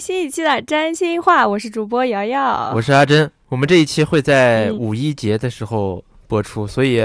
[0.00, 3.30] 新一期的占星话，我是主播瑶瑶，我是阿珍。
[3.50, 7.00] 我们这一期会在五一节的时候播出，所以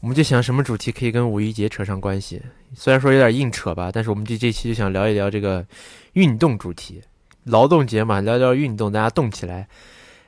[0.00, 2.40] 我们就想什么主题可以跟五一节扯上关系。
[2.72, 5.66] 虽然说有点硬扯吧，但是我们这这期就想聊一聊这个
[6.12, 7.02] 运动主题，
[7.42, 9.66] 劳动节嘛，聊聊运动，大家动起来。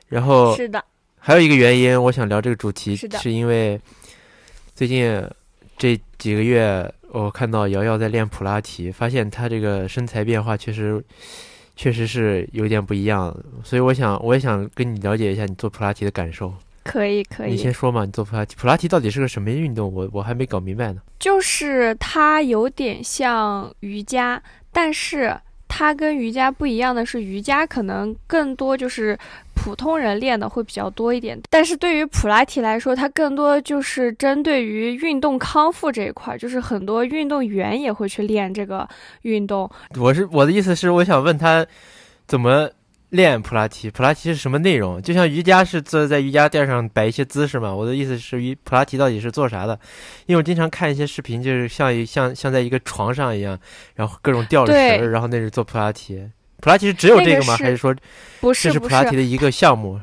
[0.09, 0.83] 然后是的，
[1.17, 3.79] 还有一个原因，我想聊这个主题，是，是因为
[4.75, 5.25] 最近
[5.77, 6.93] 这几个月。
[7.13, 10.99] 我看到瑶瑶在练普拉提，发现她这个身材变化确实，
[11.75, 13.35] 确实是有点不一样。
[13.63, 16.53] 所以我想，我也想跟你了解一下你做普拉提的感受。
[16.83, 17.51] 可以，可以。
[17.51, 19.93] 你先说嘛，你做普拉提，普拉提到底是个什么运动？
[19.93, 21.01] 我我还没搞明白呢。
[21.19, 25.35] 就是它有点像瑜伽，但是。
[25.75, 29.17] 它跟瑜伽不一样的是，瑜伽可能更多就是
[29.55, 38.87] 普通人练的会比较多一点，但是对于普拉提来说，它更多就是针对于运动康复这一块，就是很多运动员也会去练这个
[39.23, 39.67] 运动。
[39.99, 41.65] 我是我的意思是，我想问他
[42.27, 42.69] 怎么。
[43.13, 44.99] 练普拉提，普拉提是什么内容？
[44.99, 47.71] 就像瑜伽是坐在瑜伽垫上摆一些姿势嘛。
[47.71, 49.79] 我的意思是，瑜普拉提到底是做啥的？
[50.25, 53.57] 因为我经常看一些视频，就是像一像像在一个床上一样，
[53.93, 56.27] 然后各种吊着绳，然后那是做普拉提。
[56.59, 57.55] 普拉提是只有这个吗？
[57.55, 57.95] 还是说，
[58.41, 59.99] 不是这是普拉提的一个项目？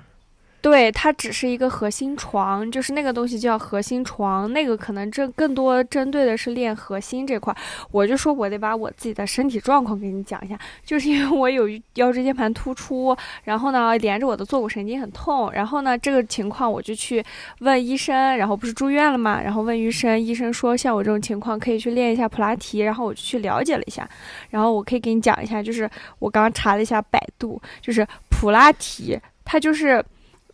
[0.62, 7.54] 对，它只是一个核心床，就是那个东西叫核心床，那个可能这更多针对的是练核心这块。
[7.90, 17.24] 我就说我得把我自己的身体状况给你讲一下，就是因为我有腰椎间盘突出，然后呢连着我的坐骨神经很痛，然后呢这个情况我就去
[17.60, 24.06] 问医生，然后不是住院了嘛，然后问医生，医生说像我这种情况可以去练一下普拉提，然后我就去了解了一下，
[24.50, 25.88] 然后我可以给你讲一下，就是
[26.18, 30.04] 我刚刚查了一下百度，就是普拉提，它就是。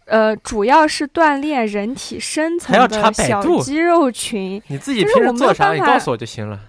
[0.07, 4.61] 呃，主要是锻炼人体深层的小肌肉群。
[4.69, 5.73] 你自己平时做啥？
[5.73, 6.61] 你告诉我就行了。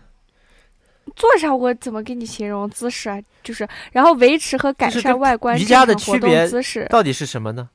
[1.16, 1.56] 做啥？
[1.56, 3.20] 我怎么给你形容姿势啊？
[3.44, 5.58] 就是，然后维持和改善外观。
[5.58, 6.50] 瑜伽的区别
[6.90, 7.70] 到底是什么呢？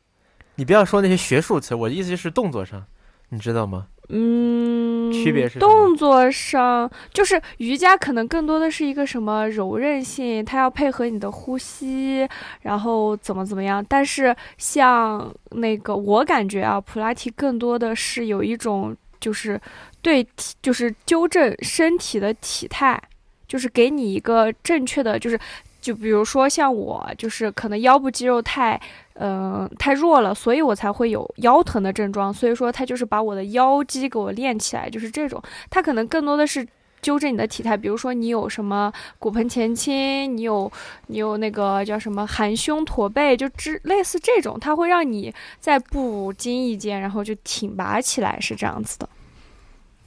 [0.56, 2.84] 你不要说那些学术词，我的意思就是动作上，
[3.30, 3.86] 你知道吗？
[4.14, 12.28] 嗯，区别是动作上，就是瑜伽可能更多的是一个什么柔韧性，它要配合你的呼吸，
[12.60, 13.82] 然后怎么怎么样。
[13.88, 19.58] 但是像那个，我感觉啊，普拉提更多的是有一种就是
[20.02, 20.26] 对，
[20.60, 23.00] 就是纠正身体的体态，
[23.48, 25.40] 就是给你一个正确的，就是
[25.82, 28.80] 就比如说像我，就是可能腰部肌肉太。
[29.14, 32.32] 嗯，太弱了，所以我才会有腰疼的症状。
[32.32, 35.40] 所以说，他就是把我的腰肌给我练起来，就是这种。
[35.68, 36.66] 他可能更多的是
[37.02, 40.72] 纠正你的体态，比如说你有什么骨盆前倾，你有
[41.08, 49.08] 你有那个叫什么含胸驼背，就之类似这种，它会让你在不经意间，然后就挺拔起来，是这样子的。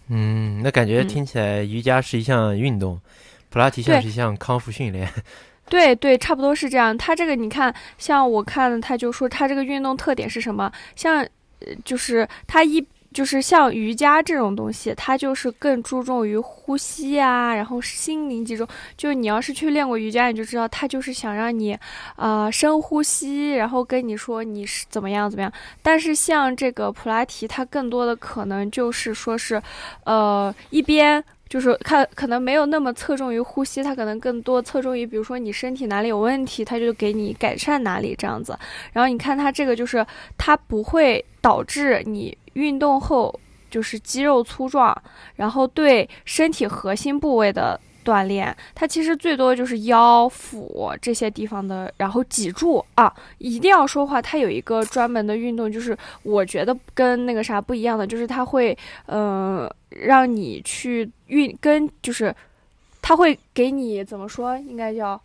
[0.09, 2.99] 嗯，那感觉听起来瑜伽是一项运动，
[3.49, 5.07] 普拉提像是一项康复训练。
[5.67, 6.95] 对对，差不多是这样。
[6.97, 10.71] 他这个你看，像我看，他就说他这个运动特点是什么？
[10.95, 11.17] 像，
[11.59, 18.67] 呃就是他一就是像瑜伽这种东西，它就是更注重于呼吸啊，然后心灵集中。
[18.97, 21.77] 就你要是去练过瑜伽，你就知道他就是想让你，
[22.17, 25.51] 呃，深呼吸，然后跟你说你是怎么样怎么样。
[25.81, 29.61] 但是像这个普拉提，它更多的可能就是说是，
[30.03, 31.23] 呃，一边。
[31.55, 38.59] 就是看可能没有那么侧重于呼吸，它可能更多侧重于，比如说你身体哪里有问题，它就给你改善哪里这样子。
[38.91, 40.05] 然后你看它这个就是
[40.37, 43.33] 它不会导致你运动后
[43.71, 44.93] 就是肌肉粗壮，
[45.37, 47.79] 然后对身体核心部位的。
[48.05, 54.21] 锻炼，它其实最多就是腰腹这些地方的，然后脊柱啊，一定要说话。
[54.21, 62.33] 它有一个专门的运动，就是我觉得跟那个啥不一样的，就是它会，嗯，让你去运，跟就是，
[63.01, 65.19] 它会给你怎么说，应该叫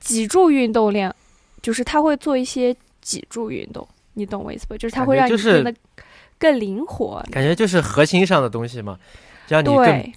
[0.00, 1.14] 脊柱运动练，
[1.60, 4.76] 就是它会做一些脊柱运动，你懂我意思不？
[4.76, 5.74] 就是它会让你变得
[6.38, 7.22] 更灵活。
[7.30, 8.98] 感觉就是核心上的东西嘛，
[9.48, 10.12] 让你更。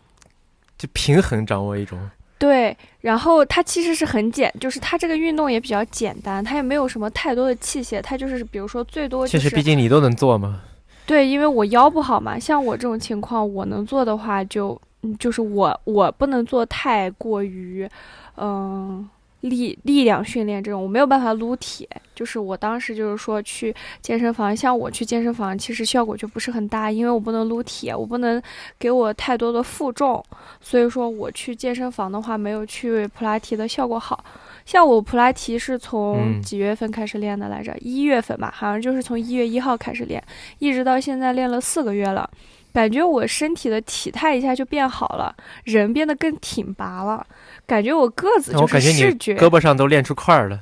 [0.77, 1.97] 就平衡掌握一种，
[2.37, 10.61] 对，然后它其实是很简，就是它这个运动也比较简单，它也没有什么太多的器械，它就是比如说最多就是，毕竟你都能做嘛。
[11.05, 17.89] 对，因为我腰不好嘛，像我这种情况，我能做的话就，嗯，就是我我不能做太过于，
[18.37, 19.09] 嗯。
[19.49, 28.41] 力力量训练这种我没有办法撸铁，就是我当时就是说去健身房，像我去健身房其实效果就不是很大，因为我不能撸铁，我不能
[28.79, 30.23] 给我太多的负重，
[30.59, 34.23] 所以说我去健身房的话没有去普拉提的效果好。
[34.65, 37.75] 像我普拉提是从几月份开始练的来着？
[37.81, 40.23] 一月份吧，好像就是从一月一号开始练，
[40.57, 42.27] 一直到现在练了四个月了。
[42.73, 45.33] 感觉我身体的体态一下就变好了，
[45.63, 47.25] 人变得更挺拔了，
[47.65, 50.59] 感觉我个子就是我感觉你视觉胳膊上都练出块儿了。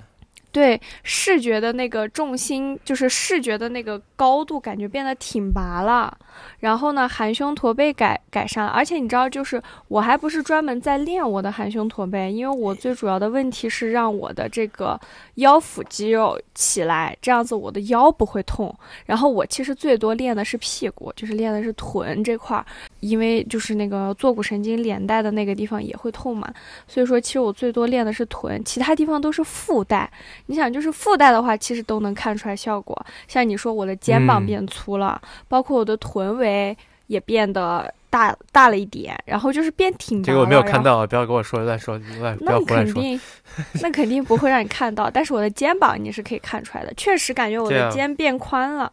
[0.54, 6.16] 对视觉的那个重心，就是视觉的那个高度，感觉变得挺拔了。
[6.60, 15.00] 然后呢，含胸驼背改改善了，而且你知道，就是我还不是专门在练我的含胸驼背，因为我最主要的问题是让我的这个
[15.36, 18.74] 腰腹肌肉起来，这样子我的腰不会痛。
[19.08, 22.64] 然后我其实最多练的是屁股，就是练的是臀这块儿，
[23.00, 26.54] 因为就是那个坐骨神经连带的那个地方也会痛嘛。
[26.88, 30.12] 所以说，其实我最多练的是臀，其他地方都是附带。
[30.48, 33.06] 你想，就是附带的话，其实都能看出来效果。
[33.28, 42.94] 像你说我的肩膀嗯变粗了，包括我的臀围也变得大大了一点，然后就是变挺拔这个我没有看到啊，不要跟我说乱说乱，不要胡乱说。
[42.94, 43.22] 肯定，
[43.82, 48.92] 那肯定不会让你看到，但是我的肩膀你是可以看出来的，确实感觉我的肩变宽了，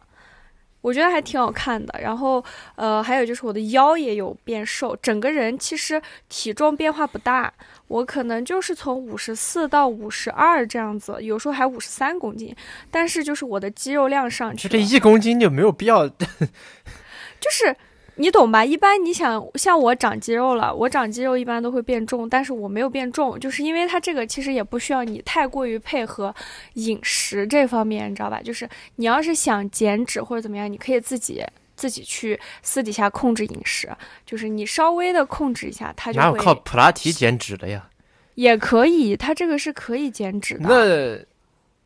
[0.81, 1.99] 我觉得还挺好看的。
[2.01, 2.43] 然后，
[2.75, 7.53] 呃，还有就是我的腰也有变瘦，整个人其实体重变化不大，
[7.87, 12.55] 我可能就是从五十四到五十二这样子，有时候还五十三公斤，
[12.89, 16.07] 但是就是我的肌肉量上去了，这一公斤就没有必要。
[17.39, 17.75] 就是。
[18.15, 18.63] 你懂吧？
[18.63, 26.33] 一般你想像我长肌肉了，我长肌肉一般都会变重，但是我没有变重，就是因为它这个其实也不需要你太过于配合
[26.73, 28.41] 饮食这方面，你知道吧？
[28.41, 31.43] 就是你要是想减脂或者怎么样，你可以自己
[31.75, 33.89] 自己去私底下控制饮食，
[34.25, 37.87] 就是你稍微的控制一下，它就哪有靠普拉提减脂的呀？
[38.35, 41.25] 也可以，它这个是可以减脂的。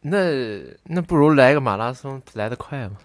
[0.01, 2.97] 那那那不如来个马拉松来得快嘛？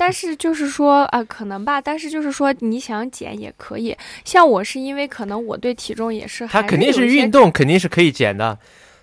[0.00, 1.78] 但是就是说啊、可能吧。
[1.78, 3.94] 但是就是说，你想减也可以。
[4.24, 8.58] 像我是因为可能我对体重也是，他肯定是运动，肯定是可以减的，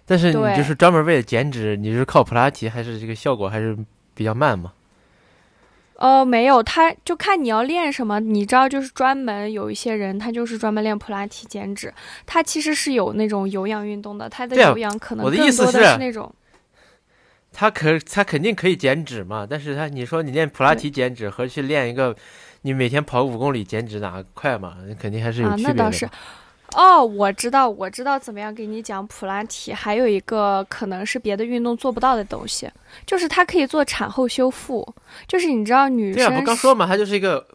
[0.07, 3.77] 但是你就是专门为了减脂，你是靠普拉提，还是这个效果还是
[4.15, 4.73] 比较慢嘛？
[5.97, 8.19] 呃，没有，他就看你要练什么。
[8.19, 11.93] 你知道，就是专门有一些人，他就是专门练普拉提减脂，
[12.25, 16.33] 他其实是有那种有氧运动的，他的有氧可能我的更多的意思是是那种。
[17.53, 22.15] 它可他肯定可以减脂嘛，但是他你说你练普拉提减脂和去练一个
[22.61, 24.77] 你每天跑五公里减脂哪个快嘛？
[24.87, 25.75] 那肯定还是有啊，区别的嘛。
[25.77, 26.07] 那倒是。
[26.75, 29.71] 哦，我知道，我知道怎么样给你讲普拉提。
[29.71, 32.69] 还有一个可能是别的运动做不到的东西，
[33.05, 34.85] 就是它可以做产后修复。
[35.25, 37.47] 就是你知道女对啊，生不刚说嘛，它就是一个，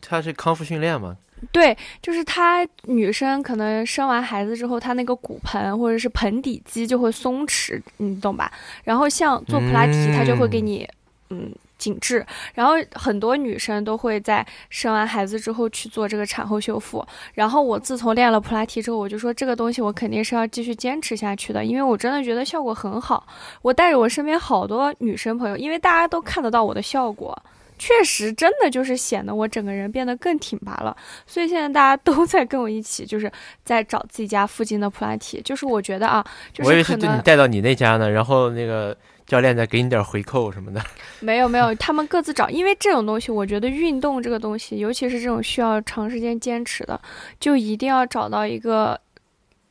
[0.00, 1.14] 它是康复训练嘛。
[1.52, 8.50] 对，就是她女生可能生完孩子之后，她那个骨盆或者是盆底肌就会松弛，你懂吧？
[8.84, 10.88] 然后像做普拉提，它就会给嗯你
[11.30, 12.24] 嗯紧致。
[12.54, 17.04] 然后很多女生都会在生完孩子之后去做这个产后修复。
[17.34, 23.26] 然后我自从练了普拉提之后，我就说这个东西我肯定是要继续坚持下去的，因为我真的觉得效果很好。
[23.62, 27.36] 我带着我身边好多女生朋友，因为大家都看得到我的效果。
[27.78, 33.30] 确实，真的就是显得我整个人变得更挺拔了，所以现在大家都在跟我一起，就是
[33.64, 35.40] 在找自己家附近的普拉提。
[35.42, 40.80] 就是我觉得啊，就我以为是对你带到你那家呢，然后那个教练再给你点回扣什么的。
[41.20, 47.00] 没有没有，他们各自找，因为这种东西，我觉得运动这个东西，尤其是这种需要长时间坚持的，
[47.40, 48.98] 就一定要找到一个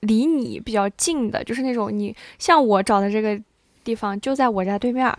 [0.02, 3.40] 离你比较近的，就是那种你像我找的这个
[3.84, 5.18] 地方就在我家对面儿，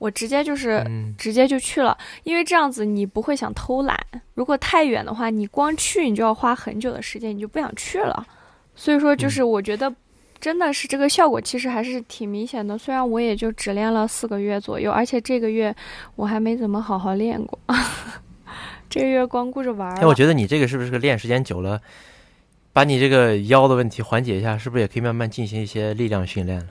[0.00, 3.94] 我直接就是嗯，直接就去了，因为这样子你不会想偷懒。
[4.32, 8.26] 如果太远的话，你光去你就要花很久的时间，你就不想去了。
[8.74, 9.94] 所以说，就是我觉得
[10.40, 12.78] 真的是这个效果其实还是挺明显的。
[12.78, 15.74] 虽然我也就只练了四个月左右，而且这个月
[16.16, 17.58] 我还没怎么好好练过，
[18.88, 20.14] 这个月光顾着玩儿哎，我。
[20.14, 21.78] 觉得你这个是不是个练时间久了，
[22.72, 26.68] 把你这个腰的问题缓解一下，是不是也可以慢慢进行一些力量训练了？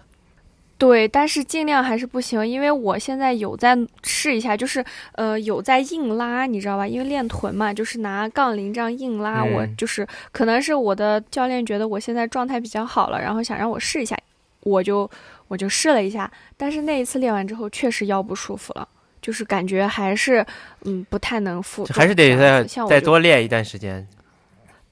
[0.80, 6.88] 对，但是尽量还是不行，因为我现在有在试一下，就是呃有在硬拉，你知道吧？
[6.88, 9.44] 因为练臀嘛，就是拿杠铃这样硬拉。
[9.44, 14.18] 我嗯就是可能是我的教练觉得我现在状态比较好了，然后想让我试一下，
[14.62, 15.10] 我就
[15.50, 16.32] 我就试了一下。
[16.56, 18.88] 但是那一次练完之后，确实腰不舒服了，
[19.22, 20.46] 就是感觉还是
[20.86, 24.08] 嗯不太能负重，还是得再再多练一段时间。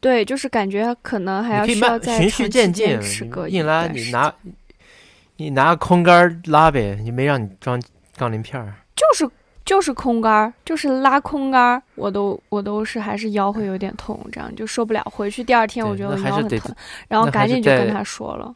[0.01, 2.99] 对，就是感觉可能还要需要再循序渐进
[3.47, 4.33] 硬拉你拿
[5.37, 7.81] 你拿空杆儿拉呗，你没让你装
[8.15, 8.73] 杠铃片儿。
[8.95, 9.31] 就是
[9.63, 15.03] 就是空杆儿，就是拉空杆儿，我都我都是还是腰会有点痛，这样就受不了。
[15.05, 16.75] 回去第二天我觉得我那还是得腰很疼，
[17.07, 18.55] 然后赶紧就跟他说了。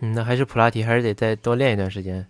[0.00, 2.26] 嗯，那还是普拉提，还是得再多练一段时间。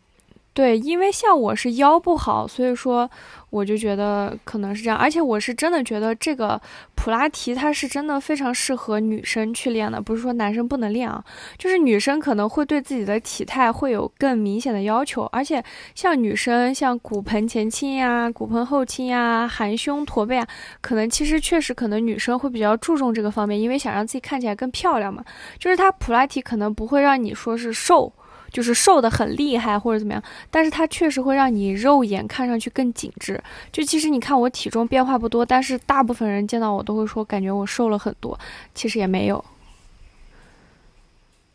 [0.54, 3.10] 对，因为像我是腰不好，所以说
[3.48, 4.98] 我就觉得可能是这样。
[4.98, 6.60] 而且我是真的觉得这个
[6.94, 11.24] 普拉提它是真的非常适合女生去练的，不是说男生不能练啊，
[11.56, 15.22] 就是女生可能会对自己的体态会有更明显的要求。
[15.32, 20.46] 而且像女生像骨盆前倾呀、骨盆后倾呀、含胸驼背啊，
[20.82, 25.24] 可能其实确实可能女生会比较注重这个方面，因为想让自己看起来更漂亮嘛。
[25.58, 28.12] 就是它普拉提可能不会让你说是瘦。
[28.52, 33.42] 就是瘦的很厉害或者怎么样，但是它确实会让你肉眼看上去更紧致。
[33.72, 38.38] 就其实你看我体重变化不多，但是大部分人见到我都会说感觉我瘦了很多，
[38.74, 39.42] 其实也没有。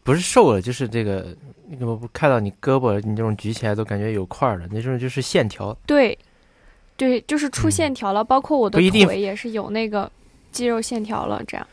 [0.04, 1.36] 不是瘦了，就是这个，
[1.82, 5.78] 我不看到你胳膊你这种举起来都感觉有块儿了，那种就是线条。
[5.86, 6.18] 对，
[6.96, 10.10] 对，就是出线条了，包括我的腿也是有那个
[10.52, 11.68] 肌肉线条了，这样。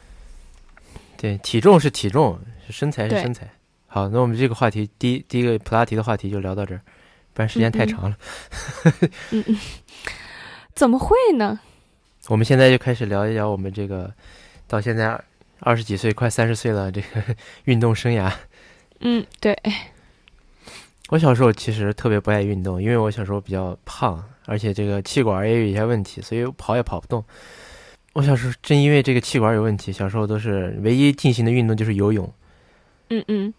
[1.16, 2.37] 对，体重是体重，
[2.69, 3.49] 身材是身材。
[3.95, 6.81] 好，那我们这个话题第一第一个普拉提的话题就聊到这儿，
[7.33, 8.17] 不然时间太长了。
[9.31, 9.57] 嗯嗯，
[10.75, 11.61] 怎么会呢？
[12.27, 14.13] 我们现在就开始聊一聊我们这个
[14.67, 15.17] 到现在
[15.61, 17.23] 二十几岁，快三十岁了，这个
[17.67, 18.33] 运动生涯。
[18.99, 19.57] 嗯，对，
[21.11, 27.25] 我小时候其实特别不爱运动，因为我小时候比较胖，而且这个气管也有一些问题，所以跑也跑不动。
[28.15, 32.29] 我小时候正因为这个气管有问题，小时候都是唯一进行的运动就是游泳。
[33.11, 33.55] 嗯嗯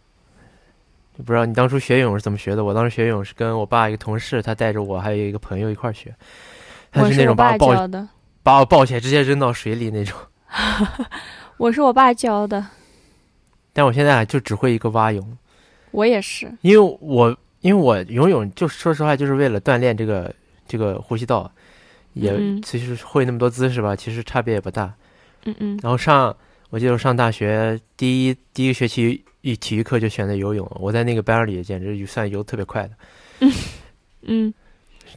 [1.24, 2.64] 不知道你当初学泳是怎么学的？
[2.64, 6.14] 我当时学泳是跟我爸一个同事，他带着我还有一个朋友一块儿学。
[6.92, 8.08] 他是那种把我抱
[8.42, 10.18] 把我抱起来直接扔到水里那种。
[11.58, 12.66] 我是我爸教的，
[13.74, 15.38] 但我现在就只会一个蛙泳，
[15.92, 16.52] 我也是。
[16.62, 20.34] 因为我因为我游泳就说实话就是为了锻炼这个
[20.68, 21.52] 这个呼吸道，
[22.14, 24.94] 也嗯其实会那么多姿势吧，其实差别也不大。
[25.46, 26.36] 嗯嗯然后上
[26.70, 32.92] 我记得我上大学第一第一个学期一体育课就选择游泳，我在那个班里简直算游特别快的。
[33.42, 33.52] 嗯
[34.24, 34.54] 嗯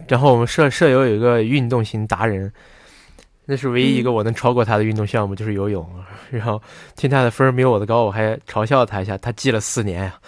[0.07, 2.53] 然后我们舍舍友有一个运动型达人，
[3.47, 5.89] 那是唯一一个我能超过他的运动项目，就是游泳。
[6.31, 6.61] 然后
[6.95, 10.21] 听他的分儿没有我的高，我还嘲笑他一下，他记了四年呀。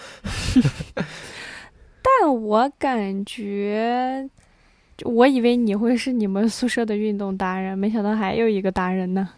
[2.02, 4.26] 但我感觉，
[5.04, 9.28] 我以为你会是你们宿舍的运动达人，没想到还有一个达人呢。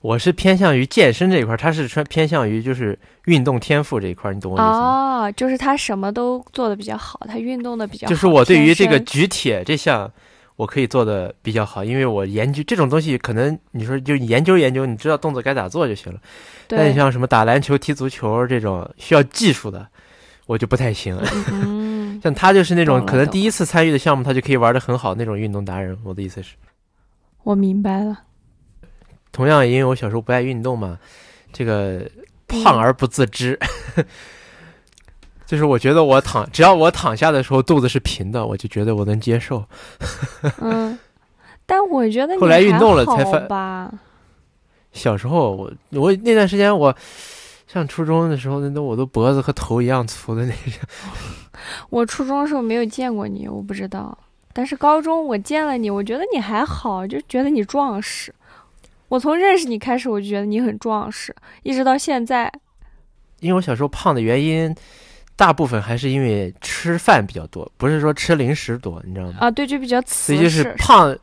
[0.00, 5.24] 我是偏向于健身这一块儿，他是偏偏向于就是运动天赋这一块儿，你懂我意思吗？
[5.26, 8.10] 哦，就是他什么都做的比较好，他运动的比较好。
[8.10, 10.08] 就是我对于这个举铁这项，
[10.54, 16.20] 我可以做的比较好，因为我研究这种东西，可能你说就研究研究，你知道动作该咋做就行了。
[16.68, 19.84] 但你，像什么打篮球、踢足球这种需要技术的，
[20.46, 21.18] 我就不太行。
[21.50, 25.98] 嗯， 像他就是那种可能第一次参与的项目，他就可以玩的很好那种运动达人。
[26.04, 26.54] 我的意思是，
[27.42, 28.20] 我明白了。
[29.32, 30.98] 同样因为我小时候不爱运动嘛，
[31.52, 31.98] 这个
[32.48, 33.58] 嗯胖而不自知，
[35.46, 39.64] 就是我觉得我躺只要我躺下的时候肚子是平的，我就觉得我能接受。
[40.60, 40.98] 嗯，
[41.66, 43.92] 但我觉得你后来运动了才吧。
[44.92, 46.94] 小时候我我那段时间我
[47.66, 50.72] 上初中的时候，那都我都脖子和头一样粗的那种。
[51.90, 54.16] 我初中的时候没有见过你，我不知道。
[54.54, 58.34] 但是高中我见了你，我觉得你还好，就觉得你壮实。
[59.08, 62.52] 我从认识你开始，我就觉得你很壮实，一直到现在。
[63.40, 64.74] 因为我小时候胖的原因，
[65.36, 69.38] 大部分还是因为吃饭比较多，不是说吃零食多，你知道吗？
[69.40, 70.62] 啊，对，就比较所以瓷实。
[70.64, 71.16] 就是胖，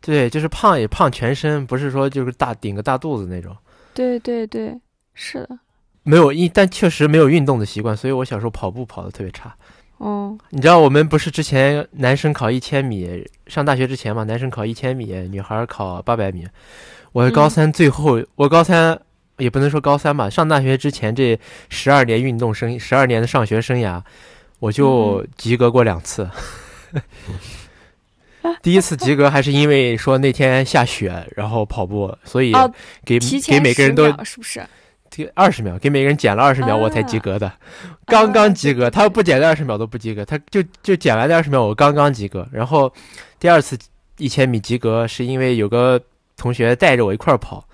[0.00, 3.56] 对，就是胖也胖全身，不是说就是大顶个大肚子那种。
[3.94, 4.78] 对对对，
[5.14, 5.58] 是的。
[6.04, 9.54] 没有一，但确实没有运动的习惯，所以我小时候跑步跑得特别差。
[9.98, 16.46] 哦，你知道我们不是之前男生考一千米，上大学之前嘛，男生考一千米，女孩考八百米。
[17.12, 18.98] 我高嗯三最后，我高三
[19.38, 21.38] 也不能说高三吧，上大学之前这
[21.68, 24.02] 十二年运动生，十二年的上学生涯，
[24.58, 26.28] 我就及格过两次。
[28.60, 32.70] 第一次及格还是因为说那天下雪，然后跑步，所以哦
[33.04, 34.60] 给、提前10给每个人都是不是？
[35.10, 37.52] 这二十秒，给每个人减了二十秒，我才及格的，
[38.06, 38.90] 刚刚及格。
[38.90, 42.48] 他不减那二十秒都不及格，他就就减完那二十秒，我刚刚及格。
[42.50, 42.92] 然后
[43.38, 43.78] 第二次
[44.16, 46.00] 一千米及格，是因为有个
[46.42, 47.64] 同学带着我一块儿跑，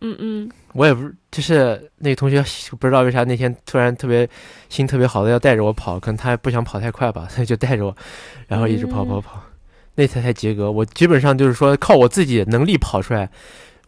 [0.00, 2.42] 嗯嗯，我也不是，就是那个同学
[2.80, 4.26] 不知道为啥那天突然特别
[4.70, 7.94] 心特别好的要带着我跑，可能他不想跑太快吧， 所以就带着我，
[8.48, 9.42] 然后一直跑跑跑，
[9.94, 10.72] 那才才及格。
[10.72, 13.30] 我基本上就是说靠我自己能力跑出来。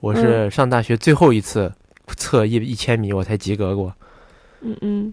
[0.01, 1.73] 我是上大学最后一次
[2.15, 3.95] 测一一千米，我才及格过。
[4.61, 5.13] 嗯嗯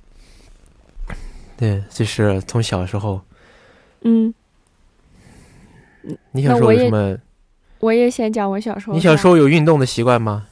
[1.56, 3.22] 对，就是从小时候，
[4.02, 4.34] 嗯，
[6.34, 7.18] 你小时候什么？
[7.80, 8.94] 我也先讲我小时候。
[8.94, 10.48] 你小时候有运动的习惯吗？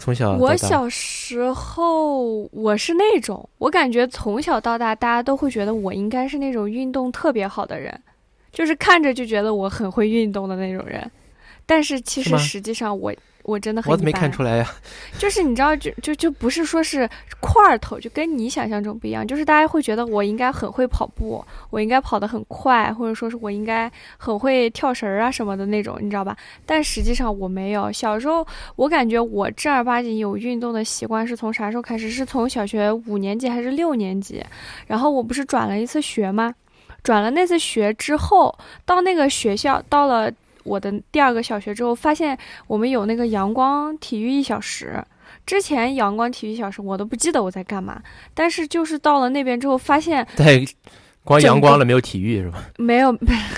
[0.00, 8.00] 从小我小时候我是那种，我感觉从小到大，大家都会觉得我应该是那种运动特别好的人，
[8.52, 11.10] 就是看着就觉得我很会运动的那种人。
[11.66, 13.12] 但是其实实际上我
[13.48, 14.70] 我真的很我怎么没看出来呀？
[15.18, 17.08] 就是你知道，就就就不是说是
[17.40, 19.26] 块儿头，就跟你想象中不一样。
[19.26, 26.36] 就是大家会觉得我应该很会跑步，我应该跑得很快，或者说是我应该很会跳绳儿啊什么的那种，你知道吧？
[26.66, 27.90] 但实际上我没有。
[27.90, 32.10] 小时候我感觉我正儿八经有运动的习惯是从啥时候开始？
[32.10, 34.44] 是从小学五年级还是六年级？
[34.86, 36.54] 然后我不是转了一次学吗？
[37.02, 40.30] 转了那次学之后，到那个学校，到了
[40.64, 42.36] 我的第二个小学之后，发现
[42.66, 45.02] 我们有那个阳光体育一小时。
[45.46, 48.00] 之前阳光体育小时我都不记得我在干嘛，
[48.34, 50.66] 但是就是到了那边之后，发现 对
[51.24, 52.62] 光阳光了，没有体育是吧？
[52.76, 53.14] 没有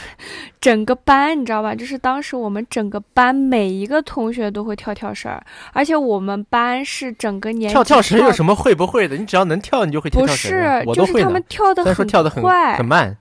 [0.60, 1.74] 整个班，你知道吧？
[1.74, 5.42] 就是当时我们整个班每一个同学都会跳跳绳儿，
[5.72, 8.32] 而且我们班是整个年跳跳绳有？
[8.32, 9.16] 什么会不会的？
[9.16, 10.94] 你只要能跳，你就会跳不跳绳不。
[10.94, 11.42] 是，就是他们。
[11.48, 11.84] 跳的
[12.30, 13.16] 很快，很慢，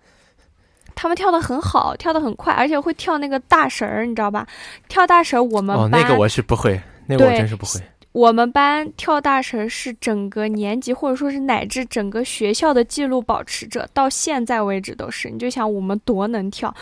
[1.02, 4.46] 他们跳的很好，跳的很快，而且会跳那个大绳儿，你知道吧？
[4.90, 6.78] 跳大绳儿，我们哦，班、那个我是不会，
[7.08, 7.80] 那个我真是不会。
[8.12, 15.30] 我们班跳大绳是整个年级或者说是乃至整个学校的记录保持者，到现在为止都是。
[15.30, 16.76] 你就想我们多能跳，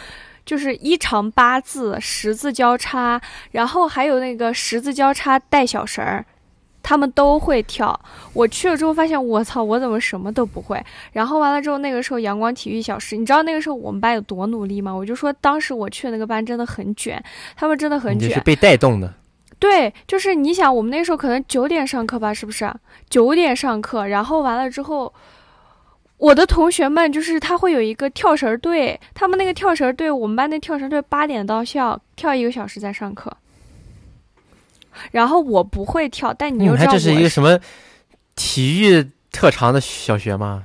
[0.47, 3.21] 就是一长八字、十字交叉，
[3.51, 6.25] 然后还有那个十字交叉带小绳儿。
[6.87, 7.99] 他们都会跳，
[8.31, 10.81] 我去了之后发现，我操，我怎么什么都不会？
[11.11, 14.93] 然后完了之后，那个时候阳光体育小时，你知道那个时候我们班有多努力吗？
[14.93, 17.21] 我就说当时我去的那个班真的很卷，
[17.57, 18.39] 他们真的很卷你是。
[18.39, 19.13] 被带动的。
[19.59, 22.73] 对，就是你想，我们那时候可能九点上课吧，是不是？
[23.09, 25.13] 九点上课，然后完了之后，
[26.15, 33.29] 我的同学们就是他会有一个跳绳队，他们那个跳绳队，我们班那跳绳队八点到校，跳一个小时再上课。
[35.11, 37.59] 然后我不会跳，但你你又知道这是一个什么
[38.35, 40.63] 体育特长的小学吗？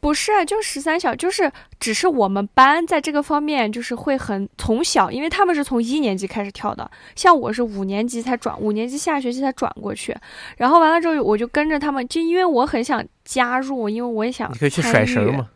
[0.00, 10.16] 不是，就十三小，就是只是我们班在这个方面就是会很从小，因为他们是从一年级开始跳的，像我是五年级才转，五年级下学期才转过去，
[10.56, 15.48] 然后完了之后我就跟着他们，就因为我很想加入，因为我也想你可以去甩绳嘛。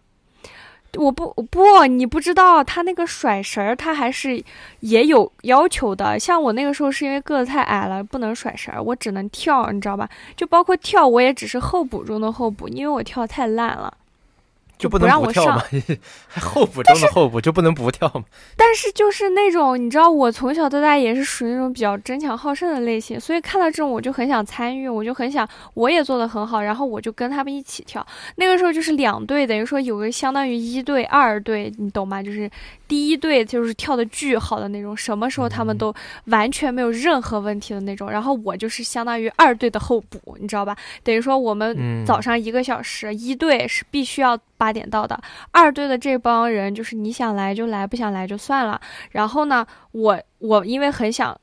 [0.98, 4.42] 我不不，你不知道，他那个甩绳儿，他还是
[4.80, 6.18] 也有要求的。
[6.18, 10.08] 像我那个时候是因为个子太矮了，不能甩绳儿，我只能跳，你知道吧？
[10.36, 13.92] 就包括跳，我也只是候补中的候补，因为我跳太烂了。
[14.88, 15.96] 不就不能让我上不跳吗？
[16.28, 18.24] 还候补中的候补就不能不跳吗？
[18.56, 28.06] 但是就是那种，你知道，我从小到大也是属于那种比较争强好胜的类型，所以看到这种我就很想参与，我就很想我也做的很好，然后我就跟他们一起跳。
[28.36, 32.22] 那个时候就是两队，等于说有个相当于一队、二队，你懂吗？
[32.22, 32.50] 就是
[32.92, 35.94] 第一队就是跳的巨好的那种，什么时候他们都
[36.26, 40.76] 完全没有任何问题的那种，然后我就是相当于二队的候补，你知道吧？
[41.02, 45.18] 等于说我们嗯，早上一个小时，一队是必须要八点到的，
[45.52, 48.78] 二队的这帮人就是你想来就来，不想来就算了。
[49.12, 51.34] 然后呢，我我因为很想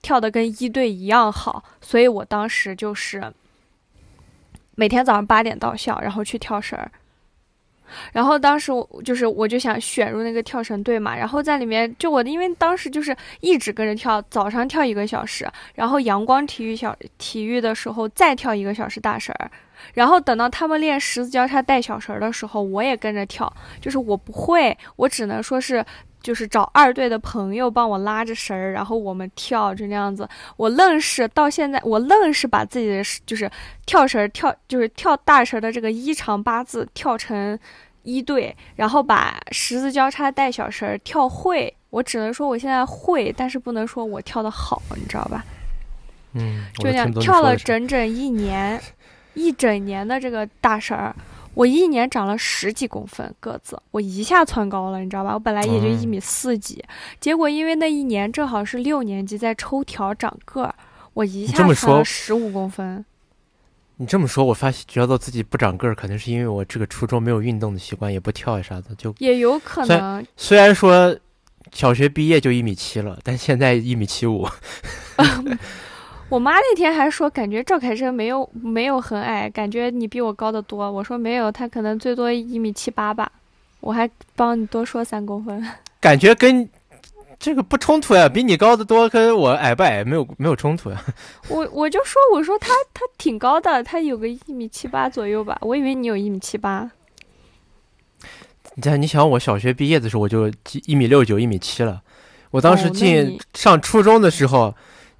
[0.00, 3.30] 跳的跟一队一样好，所以我当时就是
[4.74, 6.90] 每天早上八点到校，然后去跳绳儿。
[8.12, 19.50] 然后当时我就是我就想选入那个跳绳队嘛，然后在里面就我因为当时就是一直跟着跳，早上跳一个小时，然后阳光体育小体育的时候再跳一个小时大绳儿，
[19.94, 25.84] 然后等到他们练十字交叉带小绳儿的时候，我也跟着跳，就是我不会，我只能说是。
[26.24, 30.26] 就是找二队的朋友帮我拉着绳儿，然后我们跳，就那样子。
[30.56, 33.48] 我愣是到现在，我愣是把自己的就是
[33.84, 37.56] 跳绳跳，就是跳大绳儿的这个一长八字跳成
[38.02, 41.72] 一队，然后把十字交叉带小绳儿跳会。
[41.90, 45.44] 我只能说我现在会，但是不能说我跳的好，你知道吧？
[46.32, 48.80] 嗯，就这样跳了整整一年，
[49.34, 51.14] 一整年的这个大绳儿，
[51.54, 55.34] 我一年长了十几公分个子，我一下窜高了，你知道吧？
[55.34, 56.84] 我本来也就一嗯米四几，
[57.20, 60.74] 结果因为那一年正好是六年级在抽条长个儿，
[61.12, 63.04] 我一下蹿这么说了十五公分。
[63.96, 68.94] 你这么说，我发现觉得自己不长个儿，可能是因为我这个初中没有运动的习惯，也不跳呀啥的。
[68.96, 71.16] 就也有可虽能，虽然说
[71.72, 74.48] 小学毕业就一米七了，但现在一米七五。
[76.30, 80.90] 我妈那天还说，感觉赵凯生没有没有很矮，感觉你比我高得多。
[80.90, 83.30] 我说没有，他可能最多一米七八吧。
[83.80, 85.64] 我还帮你多说三公分。
[86.00, 86.68] 感觉跟
[87.38, 91.04] 这个不冲突呀，比你高的多，跟我矮不矮没有没有冲突呀。
[91.48, 95.56] 我我就说，我说他他挺高的，他有个一米七八左右吧。
[95.60, 96.90] 我以为你有一米七八。
[98.74, 100.50] 你像你想，我小学毕业的时候我就
[100.86, 102.02] 一米六九、一米七了，
[102.50, 104.74] 我当时进上初中的时候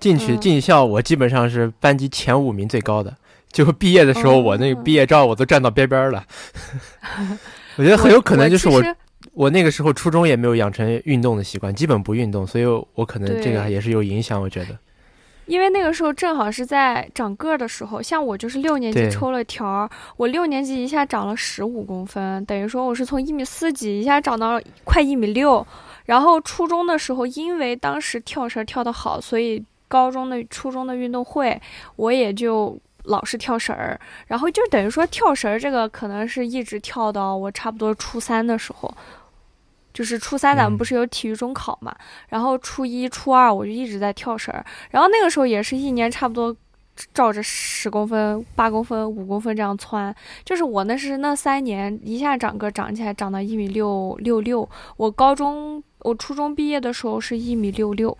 [0.04, 3.16] 进去嗯进校，我基本上是班级前五名最高的。
[3.50, 6.22] 就毕业的时候，哦我那个毕业照我都站到边边了。
[7.76, 8.84] 我觉得很有可能就是我
[9.32, 14.38] 我那个时候初中也没有养成运动的习惯，基本不运动，所以我可能这个也是有影响。
[14.38, 14.76] 我觉得，
[15.46, 19.88] 因为那个时候正好是在长个儿的时候，像我就是六年级抽了条儿，
[20.18, 25.66] 我六年级一下长了十五公分，等于说我是从一米四几一下长到快一米六。
[26.04, 29.64] 然后初中的时候，因为当时跳绳跳得好，所以
[29.94, 31.60] 高中的、初中的运动会
[31.94, 38.92] 我也就老是跳绳儿，然后就等于说跳绳儿这个可能是一直跳到我差不多初三的时候。
[39.92, 41.94] 就是初三咱们嗯不是有体育中考嘛，
[42.28, 46.56] 然后初一、初二我就一直在跳绳儿，然后那个时候也是一年差不多
[47.12, 50.12] 照着十公分、八公分、五公分这样窜，
[50.44, 58.18] 就是我那是那三年一下长个长起来长到一米六六六，我高中我初中毕业的时候是一米六六。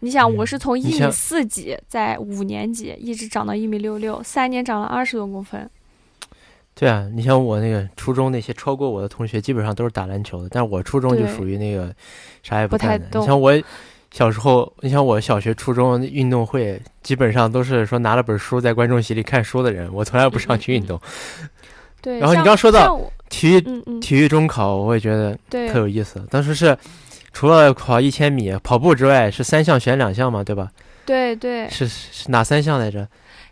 [0.00, 5.68] 你想，嗯我是从一米四几，在五年级一直长到一米六六，三年长了二十多公分。
[6.74, 11.90] 对啊，你像我那个初中那些超过我的同学，基本上都是打篮球的，但是我初中就属于那个
[12.42, 13.06] 啥也不太干的。
[13.08, 13.62] 动你像我
[14.12, 21.00] 小时候，你像我小学、初中运动会，基本上都是说拿了本书在观众席里看书的人，我从来不上去运动。
[22.02, 23.60] 对，然后你刚说到体育
[23.98, 26.22] 体育中考，我也觉得特有意思。
[26.30, 26.76] 当时是
[27.36, 30.70] 除了跑一千米跑步之外，是三项选两项嘛，对吧？
[31.04, 33.06] 对对，是是哪三项来着？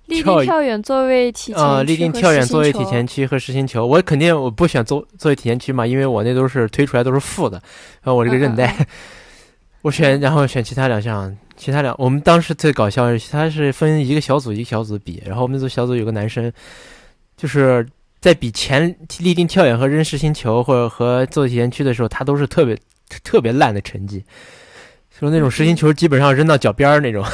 [0.07, 7.61] 立定跳远坐位体前呃，立定跳远实心球作为体前屈和实心球，我肯定我不选坐坐位体前屈嘛，因为我那都是推出来都是负的，
[8.03, 8.87] 然后我这个嗯韧带，嗯
[9.83, 16.51] 我选然后选其他两项，其他两我们当时最搞笑是，他是分一个小组一个小组比，然后我们那组小组有个男生，
[17.37, 17.87] 就是
[18.19, 22.75] 在比前立定跳远和扔实心球或者和做体前屈的时候，他都是特别
[23.23, 24.25] 特别烂的成绩，
[25.11, 27.25] 说那种实心球基本上扔到脚边儿那种。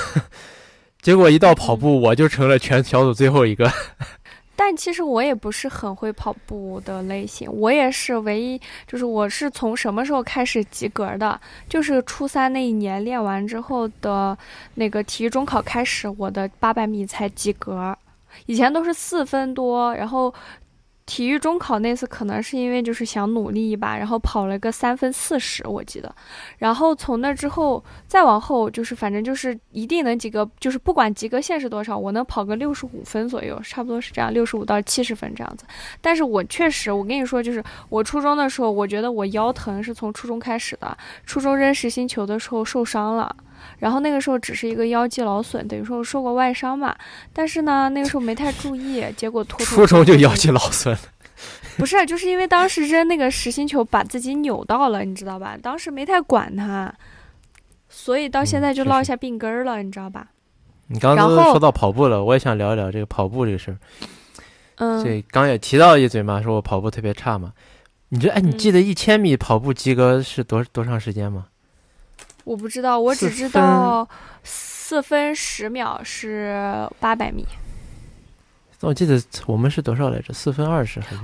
[1.01, 3.73] 结果一到跑步，我就成了全小组最后一个。
[4.55, 11.41] 但其实我也不是很会跑步的类型，我也是唯一，就是我是从什么时候开始及格的？
[11.67, 14.37] 就是初三那一年练完之后的
[14.75, 17.97] 那个体育中考开始，我的八百米才及格，
[18.45, 20.35] 以前都是四分多，然后。
[21.11, 26.15] 体育中考那次可能是因为就是想努力一把，然后跑了个三分四十，我记得。
[26.59, 35.65] 然后从那之后再往后，就是反正就是一定能及格，就是不管及格线是多少，我能跑个六十五分左右，差不多是这样，六十五到七十分这样子。
[36.01, 40.97] 但是我确实，我跟你说，就是我初中的时候，我觉得我腰疼是从初中开始的。
[41.27, 43.35] 初中扔实心球的时候受伤了，
[43.79, 46.95] 然后那个时候只是一个腰肌劳损，等于说我受过外伤嘛。
[47.33, 51.01] 但是呢，那个时候没太注意，结果初中就腰肌劳损了，
[51.79, 55.57] 不是，就是因为当时扔那个实心球把自己扭到了，你知道吧？
[55.63, 56.93] 当时没太管它，
[57.89, 60.29] 所以到现在就落下病根儿了，你知道吧？
[60.89, 63.79] 你刚刚说到跑步了，我也想聊一聊这个跑步这个事儿。
[64.77, 67.53] 嗯，对刚也提到一嘴嘛，说我跑步特别差嘛。
[68.09, 71.47] 你这哎，你嗯记得一千米跑步及格是多多长时间吗？
[72.45, 74.09] 我不知道，我只知道
[74.43, 77.47] 四分十秒是八百米，
[78.81, 80.33] 我记得我们是多少来着？
[80.33, 81.23] 四分二十还是？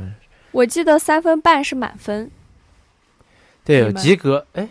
[0.53, 2.31] 我记得三分半是满分。
[3.65, 4.47] 对，明白及格。
[4.53, 4.69] 哎，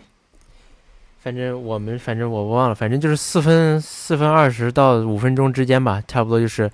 [1.22, 6.70] 反正我们反正我忘了，反正就是四分四分二十到五分钟之间吧，差不多就是，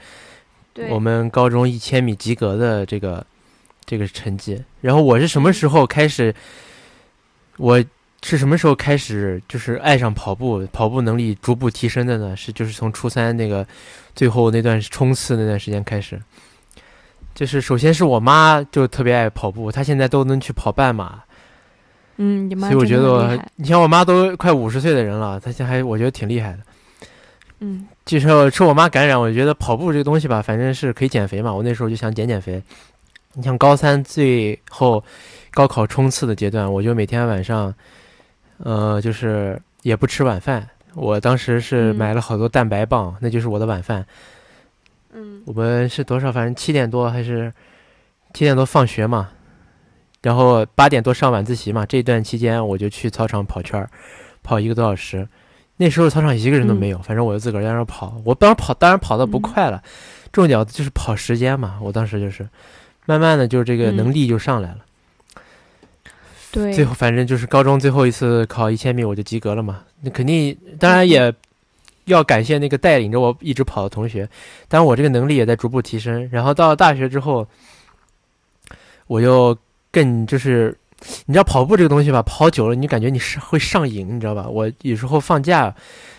[0.91, 3.27] 我们高中一千米及格的这个
[3.85, 4.63] 这个成绩。
[4.81, 6.35] 然后我是什么时候开始？
[7.57, 7.85] 我
[8.23, 12.37] 是什么时候开始就是爱上跑步，跑步能力逐步提升的呢？
[12.37, 13.67] 是就是从初三那个
[14.15, 16.21] 最后那段冲刺那段时间开始。
[17.35, 21.23] 就是首先是我妈就特别爱跑步，她现在都能去跑半马，
[22.19, 26.59] 嗯，你妈所以我觉得我你像我妈都快五十岁的人了，她现在还我觉得挺厉害的。
[27.61, 31.53] 嗯就是受我妈感染，我觉得跑步这个东西吧，反正是可以减肥嘛。
[31.53, 32.63] 我那时候就想减减肥。
[33.35, 35.03] 你像高三最后
[35.53, 37.73] 高考冲刺的阶段，我就每天晚上，
[38.62, 40.68] 呃，就是也不吃晚饭。
[40.94, 44.05] 我当时是嗯买了好多蛋白棒，那就是我的晚饭。
[45.12, 46.33] 嗯我们是多少？
[46.33, 47.53] 反正七点多还是
[48.33, 49.31] 七点多放学嘛，
[50.22, 51.85] 然后八点多上晚自习嘛。
[51.85, 53.90] 这段期间我就去操场跑圈儿，
[54.42, 55.27] 跑一个多小时。
[55.79, 58.20] 那时候操场一个人都没有，反正我就自个儿在那跑。
[58.25, 59.83] 我当时跑，当然跑的不嗯快了，
[60.31, 61.79] 重点就是跑时间嘛。
[61.83, 62.48] 我当时就是
[63.07, 64.79] 慢慢的就是这个嗯能力就上来了。
[66.53, 69.83] 对，最后反正就是高中最后一次考一千米我就及格了嘛。
[70.03, 71.33] 那肯定当然也
[72.05, 74.29] 要感谢那个带领着我一直跑的同学，
[74.69, 76.29] 当然我这个能力也在逐步提升。
[76.31, 77.47] 然后到了大学之后，
[79.07, 79.57] 我又
[79.91, 80.77] 更就是
[81.25, 84.47] 你知道跑步这个东西吧，跑久了你感觉你是会上瘾，你知道吧？
[84.49, 85.75] 我有时候放假，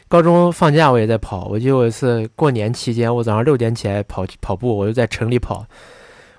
[0.08, 1.46] 高中放假我也在跑。
[1.46, 5.66] 我记得有一次过年期间，我早上六点起来跑跑步，我就在城里跑，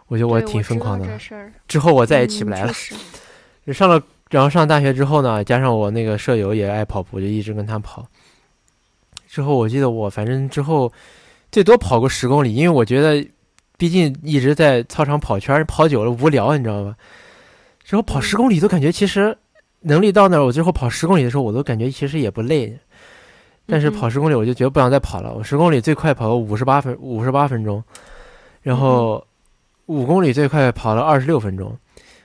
[0.09, 1.07] 我觉得我挺疯狂的。
[1.68, 2.72] 之后我再也起不来了。
[3.72, 8.07] 上了，然后上大学之后呢，加上我那个舍友也爱跑步，就一直跟他跑。
[9.29, 10.92] 之后我记得我反正之后
[11.50, 13.27] 最多跑过十公里，因为我觉得。
[13.77, 16.94] 毕竟一直在操场跑圈，跑久了无聊，你知道吧？
[17.83, 19.37] 之后跑十公里都感觉其实
[19.81, 22.79] 能力到那儿，我最后跑十公里的时候，我都感觉其实也不累。
[23.66, 25.35] 但是跑十公里我就觉得不想再跑了。
[25.35, 27.83] 我十公里最快跑了五十八分五十八分钟，
[28.62, 29.27] 然后
[29.87, 31.77] 五公里最快跑了二十六分钟。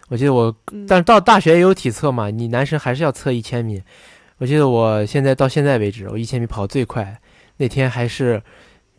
[0.09, 0.53] 我记得我，
[0.87, 3.81] 但是到大学也有体测嘛，你男生还是要测一千米。
[4.37, 7.19] 我记得我现在到现在为止，我一千米跑最快，
[7.57, 8.43] 那天还是。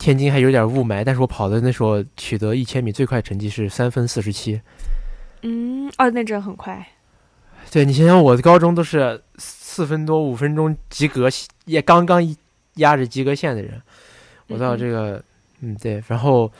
[0.00, 4.58] 天津还有点雾霾，但是我跑的那时候取得一千米最快成绩是三分四十七。
[5.42, 6.88] 嗯，哦，那真很快。
[7.70, 11.28] 对你想想，我的高中都是四分多五分钟及格，
[11.66, 12.34] 也刚刚
[12.76, 13.78] 压着及格线的人。
[14.46, 15.22] 我到这个，
[15.60, 16.02] 嗯，对。
[16.08, 16.50] 然后，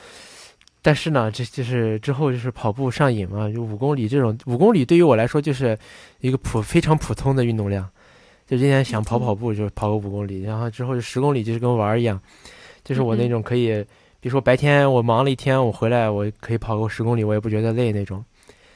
[0.81, 5.77] 但是呢，这就是之后就是跑步上瘾嘛，就五公里这种五公里对于我来说就是
[6.19, 7.87] 一个普非常普通的运动量。
[8.47, 12.19] 就今天想跑跑步就跑个五公里，然后之后就十公里就是跟玩儿一样。
[12.83, 13.81] 就是我那种可以，
[14.19, 18.25] 比如说白天我忙了一天，我回来我可以跑个十公里，我也不觉得累那种。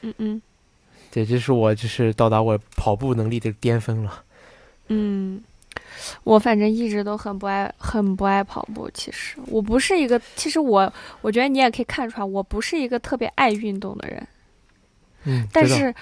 [0.01, 0.41] 嗯嗯，
[1.11, 4.23] 对，这是我就是到达我跑步能力的巅峰了。
[4.87, 5.43] 嗯，
[6.23, 8.89] 我反正一直都很不爱很不爱跑步。
[8.93, 14.27] 其实我不是一个，其实我我觉得你也可以看出来，我不是一个特别爱运动的人。
[15.25, 15.93] 嗯，但是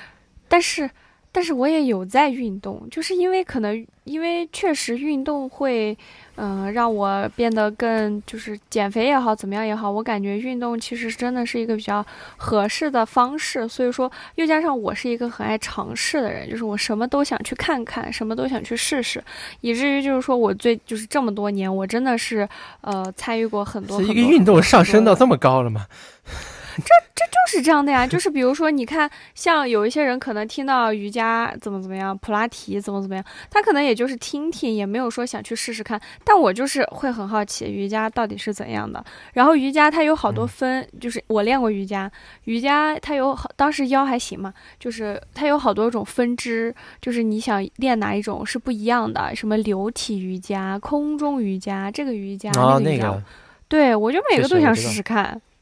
[0.47, 0.89] 但是。
[1.35, 5.97] 但是我也有在运动，就是因为可能因为确实运动会，
[6.35, 12.05] 嗯，让我变得更就是减肥也好，怎么样也好，我感觉运动其实真的是一个比较
[12.37, 13.67] 合适的方式。
[13.67, 19.23] 所以说，又加上我是一个很爱尝试的人，就是我什么都想去看看，什么都想去试试，
[19.61, 22.47] 以至于就是说我最就是这么多年，我真的是
[22.81, 23.99] 呃参与过很多。
[24.03, 25.87] 一个运动上升到这么高了吗？
[26.77, 36.01] 这这就是这样的呀，就是比如说，你看，像有一些人可能听到瑜伽怎么怎么样，普拉提怎么怎么样，他可能也就是听听，也没有说想去试试看。
[36.25, 39.03] 但我就是会很好奇瑜伽到底是怎样的。
[39.33, 42.11] 然后瑜伽它有好多分，就是我练过瑜伽，
[42.45, 53.23] 瑜伽它有好，当时腰还行嘛，就是它有好多种分支，就是你想练哪一种是不一样的，什么流体瑜伽、空中瑜伽，这个瑜伽那个瑜伽，
[53.67, 55.31] 对我就每个都想试试看。
[55.35, 55.52] 我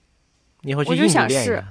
[0.95, 1.63] 就想试，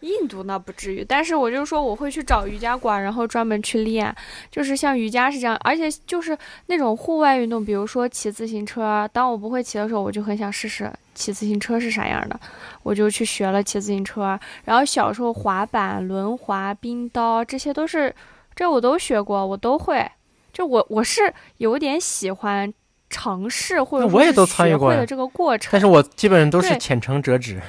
[0.00, 4.14] 印度那不至于，但是我就说我会去找瑜伽馆，然后专门去练，
[4.50, 12.38] 就是像瑜伽是这样，而且就是那种户外运动，比如说骑自行车，当我不会骑的时候，我就很想试试骑自行车是啥样的，
[12.82, 18.14] 我就去学了骑自行车，然后小时候滑板、轮滑、冰刀，这些都是，
[18.54, 20.08] 这我都学过，我都会，
[20.52, 22.72] 就我我是有点喜欢
[23.08, 27.60] 尝试或者我也都参与过的这个过程，但是我基本上都是浅尝辄止。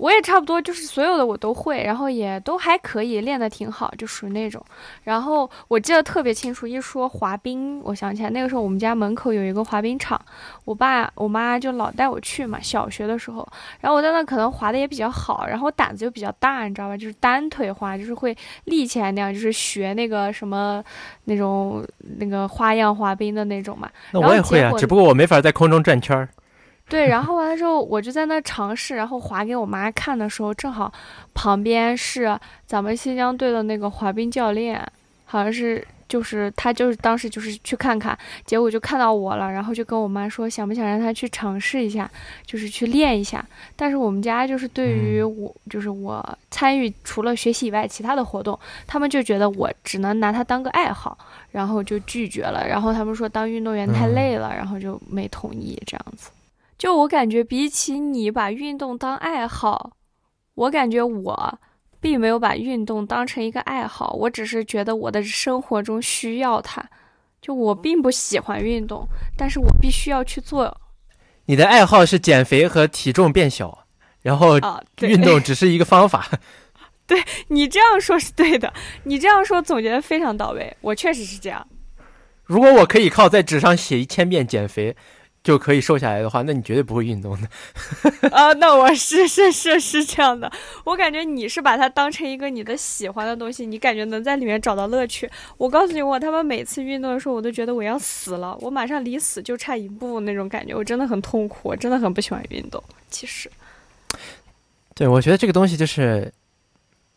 [0.00, 4.64] 我也差不多，就是所有的我都会，然后也都还可以，练得挺好，就属于那种。
[5.04, 10.18] 然后我记得特别清楚，一说滑冰，我想起来那个时候我们家门口有一个滑冰场，
[10.64, 12.58] 我爸我妈就老带我去嘛。
[12.62, 13.46] 小学的时候，
[13.80, 16.96] 然后我在那可能滑的也比较好，然后胆子又比较大，你知道吧？
[16.96, 18.34] 就是单腿滑，就是会
[18.64, 20.82] 立起来那样，就是学那个什么
[21.24, 21.86] 那种
[22.18, 23.90] 那个花样滑冰的那种嘛。
[24.12, 26.30] 那我也会啊，只不过我没法在空中转圈儿。
[26.90, 30.92] 对，然后完了之后，我就在那尝试，然后划给我妈看的时候，正好
[31.32, 34.84] 旁边是咱们新疆队的那个滑冰教练，
[35.24, 42.10] 好像是就是他就是当时就是去看看，结果就看到我了，然后就跟我妈说想不想让他去尝试一下，
[42.44, 43.46] 就是去练一下。
[43.76, 51.16] 但是我们家就是对于我就是我参与除了学习以外其他的活动，他们就觉得我只能拿它当个爱好，
[51.52, 52.66] 然后就拒绝了。
[52.66, 56.30] 然后他们说当运动员太累了，然后就没同意这样子。
[56.80, 59.92] 就我感觉，比起你把运动当爱好，
[60.54, 61.58] 我感觉我
[62.00, 64.14] 并没有把运动当成一个爱好。
[64.14, 66.82] 我只是觉得我的生活中需要它。
[67.42, 70.74] 就我并不喜欢运动，但是我必须要去做。
[71.44, 73.86] 你的爱好是减肥和体重变小，
[74.22, 74.58] 然后
[75.02, 76.30] 运动只是一个方法。
[77.06, 78.72] 对你这样说是对的，
[79.04, 80.74] 你这样说总结的非常到位。
[80.80, 81.66] 我确实是这样。
[82.44, 84.96] 如果我可以靠在纸上写一千遍减肥。
[85.42, 87.48] 就可以瘦下来的话，那你绝对不会运动的。
[88.30, 90.50] 啊，那我是是是是这样的。
[90.84, 95.30] 我感觉你是把它当成一个你的喜欢的东西，你感觉能在里面找到乐趣。
[95.56, 102.82] 我告诉你，我他妈每次运动的时候，我都觉得我要死了，我马上离死就差一步那种感觉，我真的很痛苦，我真的很不喜欢运动。
[103.08, 103.50] 其实，
[104.94, 106.30] 对，我觉得这个东西就是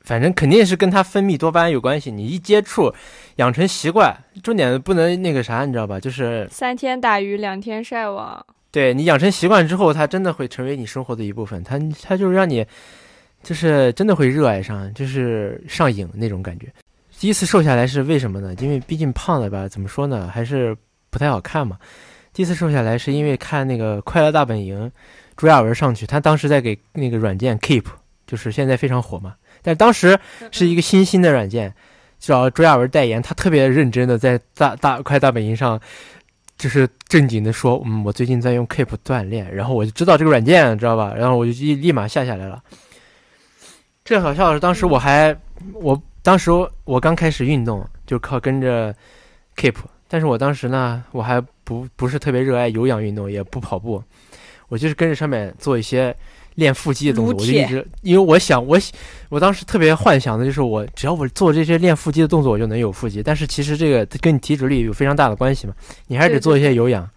[0.04, 2.12] 反正肯定是跟它分泌多巴胺有关系。
[2.12, 2.94] 你一接触，
[3.38, 6.00] 养成习惯，重点不能那个啥，你知道吧？
[6.00, 8.46] 就是三天打鱼两天晒网。
[8.70, 11.64] 对你养成习惯之后，它真的会成为你生活的一部分。
[11.64, 12.66] 它它就是让你，
[13.44, 16.68] 就是真的会热爱上，就是上瘾那种感觉。
[17.20, 18.54] 第一次瘦下来是为什么呢？
[18.60, 20.76] 因为毕竟胖了吧，怎么说呢，还是
[21.10, 21.78] 不太好看嘛。
[22.34, 24.88] 第一次瘦下来是因为看那个《快乐大本营》，
[25.38, 27.86] 朱亚文上去，他当时在给那个软件 Keep，
[28.26, 29.36] 就是现在非常火嘛。
[29.64, 30.20] 但当时
[30.52, 31.74] 是一个新兴的软件，
[32.20, 35.80] 找朱亚文代言，他特别认真的在大大快大本营上，
[36.58, 41.14] 就是正经的说，嗯，我最近在用 Keep 锻炼，然后我就知道这个软件，知道吧？
[41.18, 42.62] 然后我就立立马下下来了。
[44.06, 45.36] 最好笑的是，当时我还，
[45.74, 46.52] 我当时
[46.84, 48.94] 我刚开始运动，就靠跟着
[49.56, 49.76] Keep，
[50.08, 54.04] 但是我当时呢，我还不不是特别热爱有氧运动，也不跑步，
[54.68, 56.16] 我就是跟着上面做一些。
[56.56, 58.78] 练腹肌的动作，我就一直，因为我想，我
[59.30, 63.24] 我当时特别幻想的就是，我只要我做这些练腹肌的动作，我就能有腹肌。
[63.24, 65.74] 但是其实这个跟你体脂率有非常大的关系嘛，
[66.08, 67.10] 你还是得做一些有氧。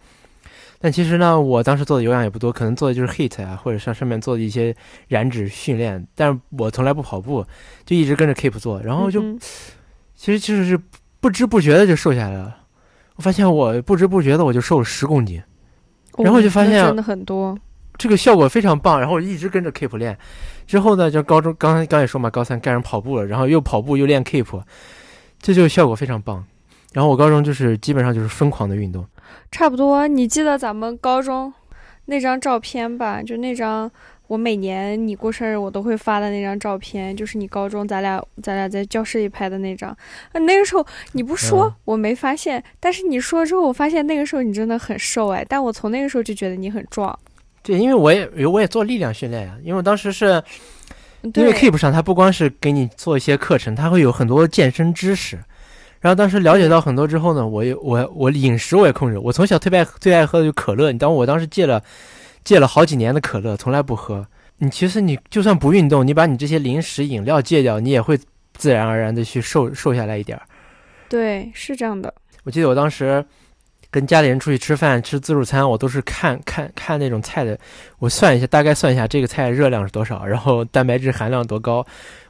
[0.78, 4.76] 但其实呢，我当时做的有氧也不多，可能做的就是 HIT 啊，或者上上面做的一些
[5.08, 6.06] 燃脂训练。
[6.14, 7.44] 但是我从来不跑步，
[7.84, 9.20] 就一直跟着 Keep 做，然后就，
[10.14, 10.78] 其实其实是
[11.18, 12.54] 不知不觉的就瘦下来了。
[13.16, 15.42] 我发现我不知不觉的我就瘦了十公斤，
[16.18, 17.58] 然后就发现真的很多。
[17.98, 20.16] 这个效果非常棒，然后我一直跟着 Keep 练，
[20.66, 24.62] 之后呢，就高中刚刚也说嘛，高三开始跑步了，然后又跑步又练 Keep，
[25.40, 26.44] 这就效果非常棒。
[26.92, 29.06] 然后我高中就是基本上就是疯狂的运动，
[29.50, 30.08] 差不多。
[30.08, 31.52] 你记得咱们高中
[32.06, 33.22] 那张照片吧？
[33.22, 33.90] 就那张
[34.28, 39.94] 我每年你过生日我都会发的那张照片，就是你高中咱俩咱俩在教室里拍的那张。
[40.32, 47.18] 那个时候你不说我没发现，但是你说之后我发现那个时候你真的很瘦哎，但我从那个时候就觉得你很壮。
[47.66, 50.40] 对，因为我也我也做力量训练呀，因为我当时是，
[51.34, 55.36] 因为 Keep 上它不光是给你做一些课程，它会有很多健身知识。
[55.98, 59.18] 然后当时了解到很多之后呢，我也我我饮食我也控制。
[59.18, 61.82] 我从小特别爱最爱喝的就可乐，你当我当时戒了
[62.44, 64.24] 戒了好几年的可乐，从来不喝。
[64.58, 68.16] 你其实你就算不运动，你把你这些零食饮料戒掉，你也会
[68.54, 70.44] 自然而然的去瘦瘦下来一点儿。
[71.08, 72.14] 对，是这样的。
[72.44, 73.24] 我记得我当时。
[73.96, 77.58] 跟家里人出去吃饭吃自助餐，我都是看看看那种菜的，
[77.98, 81.82] 我算一下，大概算一下这个菜热量是多少，然后蛋白质含量多高，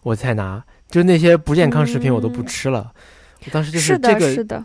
[0.04, 0.62] 我才拿。
[0.88, 2.92] 就那些不健康食品我都不吃了。
[3.44, 4.64] 我当时就是这个，是的，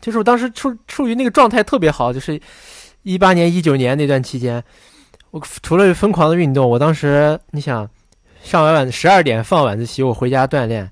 [0.00, 2.40] 就是我当时处处于那个状态特别好，就是
[3.04, 4.60] 一八年一九年那段期间，
[5.30, 7.88] 我除了疯狂的运动，我当时你想
[8.42, 10.90] 上完晚十二点放晚自习，我回家锻炼，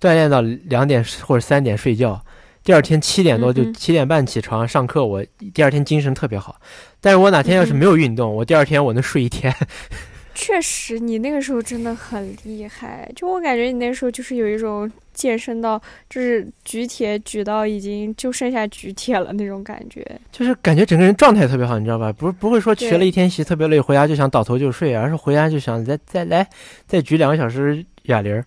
[0.00, 2.20] 锻炼到两点或者三点睡觉。
[2.68, 6.60] 第二天七点多就七点半起床上课，我第二天精神特别好。
[7.00, 9.50] 但是我哪天要是没有运动，我第二天我能睡一天。
[10.36, 13.10] 确实，你那个时候真的很厉害。
[13.16, 20.06] 就我感觉，你那时候就是有一种健身到，就是举铁举到已经就剩下举铁了那种感觉。
[20.30, 22.12] 就是感觉整个人状态特别好，你知道吧？
[22.12, 26.46] 不不会说学了一天习特别累，回家就想倒头就睡，而是回家就想再再来
[26.86, 28.44] 再举两个小时哑铃。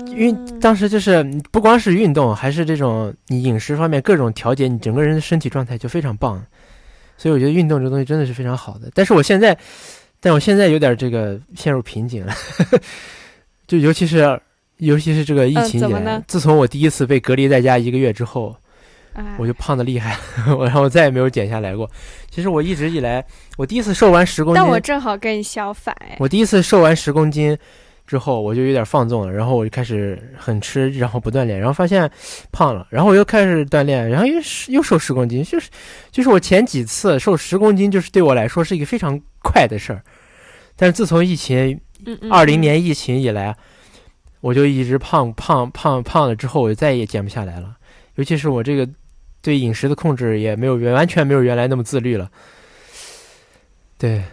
[0.00, 6.44] 嗯，因为当时就是不光是运动，还是这种你饮食方面各种调节，你整个人的身体状态就非常棒。
[7.16, 8.90] 所以我觉得运动这个东西真的是非常好的。
[8.94, 9.56] 但是我现在，
[10.20, 12.32] 但我现在有点这个陷入瓶颈了，
[13.68, 14.40] 就尤其是
[14.78, 18.56] 尤其是这个疫情以来，自从我第一次被隔离在家一个月之后，
[19.36, 20.16] 我就胖的厉害，
[20.56, 21.90] 我然后再也没有减下来过。
[22.30, 23.22] 其实我一直以来，
[23.58, 27.58] 我第一次瘦完十公斤，但我正好跟你相反，我第一次瘦完十公斤。
[28.10, 32.10] 之后我就有点放纵了，然后我就开始很吃，然后不锻炼，然后发现
[32.50, 34.34] 胖了，然后我又开始锻炼，然后又
[34.66, 35.70] 又瘦十公斤，就是
[36.10, 40.02] 就是我前几次瘦十公斤，就是对我来说是一个非常快的事儿。
[40.74, 41.80] 但是自从疫情，
[42.28, 43.56] 二零年疫情以来，
[44.40, 47.76] 我就一直胖胖胖胖了，之后我就再也减不下来了。
[48.16, 48.88] 尤其是我这个
[49.40, 52.28] 对饮食的控制也没有完全没有原来那么自律了。
[53.96, 54.24] 对，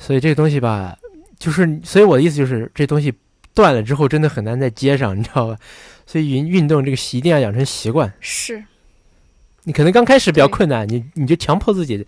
[0.00, 0.98] 所以这个东西吧。
[1.38, 3.12] 就是，所以我的意思就是，这东西
[3.52, 5.58] 断了之后，真的很难再接上，你知道吧？
[6.06, 8.12] 所以运运动这个习一定要养成习惯。
[8.20, 8.64] 是，
[9.64, 12.06] 你可能刚开始比较困难，你你就强迫自己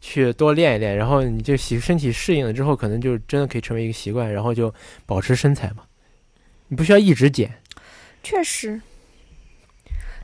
[0.00, 4.72] 去多练一练，然后你就习身体适应了之后，可能就真的可以成为一个习惯，然后就
[5.04, 5.84] 保持身材嘛。
[6.68, 7.52] 你不需要一直减。
[8.22, 8.80] 确实。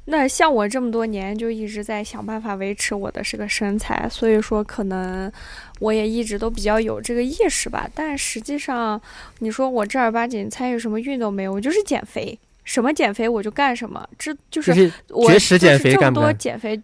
[0.06, 5.30] 那像我这么多年就一直在想办法维持我的这个身材，所以说可能
[5.78, 7.88] 我也一直都比较有这个意识吧。
[7.94, 9.00] 但实际上，
[9.38, 11.52] 你说我正儿八经参与什么运动没有？
[11.52, 14.06] 我就是减肥，什么减肥我就干什么。
[14.18, 16.80] 这就是我绝食减肥，这么多减肥，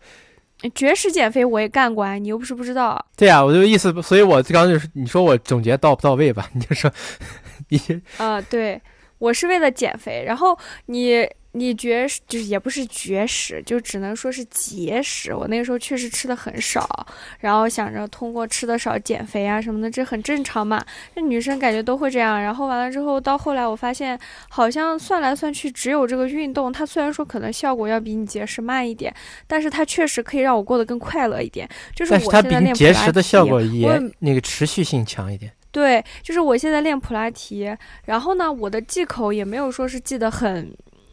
[0.74, 3.02] 绝食减肥我也干过啊，你又不是不知道。
[3.16, 6.50] 对啊，我就意思，所以我刚刚就是你说我总结到不到位吧？
[6.52, 6.92] 你就说。
[7.68, 8.78] 一些啊、对，
[9.16, 15.34] 我是为了减肥，然后你你绝食就是也不是绝食，就只能说是节食。
[15.34, 17.06] 我那个时候确实吃的很少，
[17.40, 20.82] 然后想着通过吃的少减肥啊什么的，这很正常嘛。
[21.14, 22.40] 那女生感觉都会这样。
[22.40, 29.14] 然后完了之后，到后来我发现，好像算来算去，只有这个运动，它虽然说可能效果要比你节食慢一点，
[29.46, 31.68] 但是它确实可以让我过得更快乐一点。
[31.94, 35.52] 就是我现在练普节食的拉提效果也我那个持续性强一点。
[35.70, 37.74] 对，就是我现在练普拉提，
[38.04, 40.70] 然后呢，我的忌口也没有说是忌得很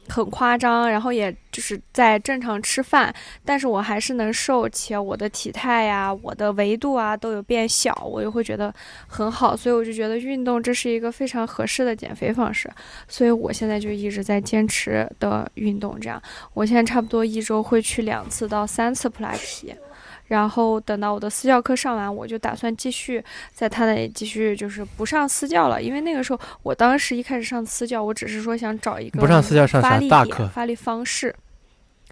[0.10, 3.14] 很夸张，然后也就是在正常吃饭，
[3.46, 8.74] 但是我还是能瘦，且我的体态呀、我的维度啊都有变小，我就会觉得
[9.08, 12.70] 很好，所以我就觉得运动这是一个非常合适的减肥方式，
[13.08, 16.22] 所以我现在就一直在坚持的运动，这样，
[16.54, 19.74] 我现在差不多一周会去两次到三次普拉提。
[20.30, 23.22] 然后等到我的私教课上完，我就打算继续
[23.52, 31.36] 在他那里继续，就是不上私教了，因为那个时候我当时一开始上私教，我只是说想找一个不上私教上啥大课发力方式，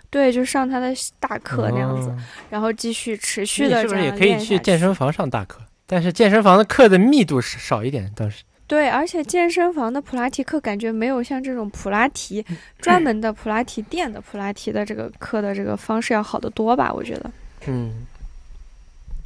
[0.09, 2.18] 对，就上他的大课那样子，哦
[2.49, 5.61] 然后继续持续你是不的这是也可以去健身房上大课？
[5.86, 8.43] 但是健身房的课的密度是少一点，倒是。
[8.65, 12.43] 对，而且健身房的普拉提课感觉没有像这种普拉提
[12.80, 16.91] 专门的普拉提店的普拉提的这个课的这个方式要好得多吧？
[16.91, 17.32] 我觉得。
[17.68, 18.05] 嗯，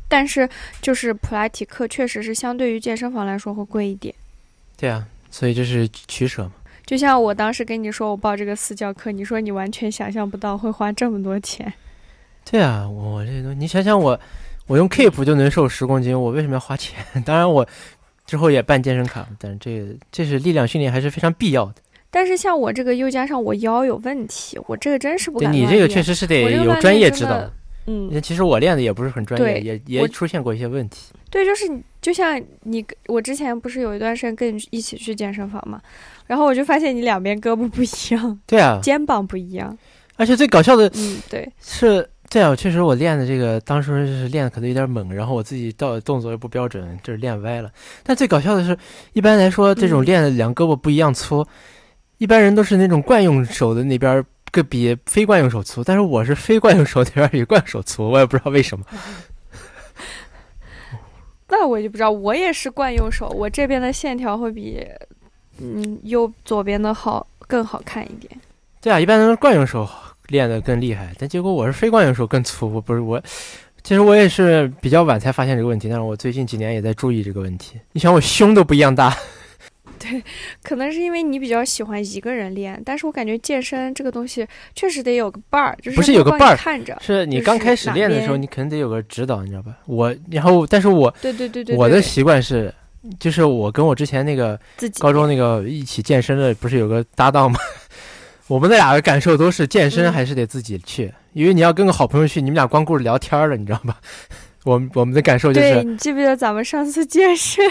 [0.07, 0.47] 但是
[0.81, 4.13] 就是普拉提课确实是相对于健身房来说会贵一点。
[4.77, 6.51] 对啊，所以这是取舍嘛。
[6.85, 11.71] 就像我当时跟你说我报这个私教课，你说你完全想象不到会花这么多钱。
[12.43, 14.19] 对啊，我这东你想想我，
[14.67, 16.97] 我用 Keep 就能瘦十公斤，我为什么要花钱？
[17.23, 17.65] 当然我
[18.25, 21.75] 之后也办健身卡，但是这这是力量训练还是非常必要的。
[22.09, 27.49] 但是像我这个又加上我腰有问题，我这个真是不敢你这个确实是得有专业指导。
[27.85, 31.11] 嗯，其实我练的也不是很专业，也也出现过一些问题。
[31.29, 35.81] 对，就是你就像你，我之前不是有一段时间跟你一起去健身房嘛，
[36.27, 39.77] 然后我就发现你两边胳膊不一样， 对啊，肩膀不一样。
[40.17, 47.71] 而且最搞笑的嗯，对，是，对啊，确实我练的这个当时是练的可能有点猛，然后我自己到动作又不标准，就是练歪了。
[48.03, 48.77] 但最搞笑的是，
[49.13, 51.43] 一般来说这种嗯练的两胳膊不一样粗，
[52.19, 58.85] 一般人都是那种惯用手的那边儿个比非惯用手粗，但是我是非惯用手里边儿比惯用手粗，我也不知道为什么。
[61.47, 64.85] 那我就不知道，我也是惯用手，我这边的线条会比
[65.59, 68.31] 嗯右左边的好更好看一点。
[68.79, 69.89] 对啊，一般都是惯用手
[70.27, 73.21] 练得更厉害，但结果我是非惯用手更粗，我不是我。
[73.83, 77.79] 其实我也是比较晚才发现这个问题，但是我最近几年也在注意这个问题。
[77.91, 79.15] 你想，我胸都不一样大，
[80.63, 86.97] 可能是因为你比较喜欢一个人练，但是我感觉健身这个东西确实得有个伴儿，就是不是有个伴儿看着。
[87.01, 89.75] 是你刚开始练的时候，你肯定得有个指导，你知道吧？
[89.85, 92.73] 我，然后，但是我对对对对，我的习惯是，
[93.19, 97.59] 就是我跟我之前那个自己高中那个一起健身的，不是有个搭档吗？
[98.47, 103.97] 我们那俩的感受都是健身嗯还是得自己去，因为你要跟个好朋友去，你们俩光顾着聊天了，你知道吧？
[104.65, 107.65] 我们我们的感受就是，对你记不记得咱们上次健身？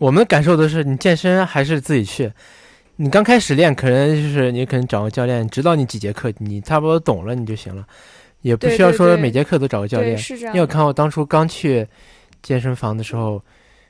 [0.00, 2.32] 我们的感受的是，你健身还是自己去。
[2.96, 7.86] 你刚开始练，可能就是你可能找个教练指导你几节课，你差不多懂了你就行了，
[8.40, 10.18] 也不需要说每节课都找个教对，练。
[10.18, 10.54] 是这样。
[10.54, 11.86] 因为我看我当初刚去
[12.42, 13.42] 健身房的时候，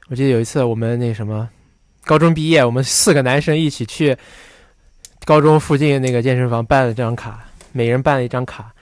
[0.09, 1.49] 我记得有一次我们那什么，
[2.05, 4.17] 高中毕业，我们四个男生一起去
[5.25, 8.73] 高中附近那个健身房办了这张卡，每人办了一张卡，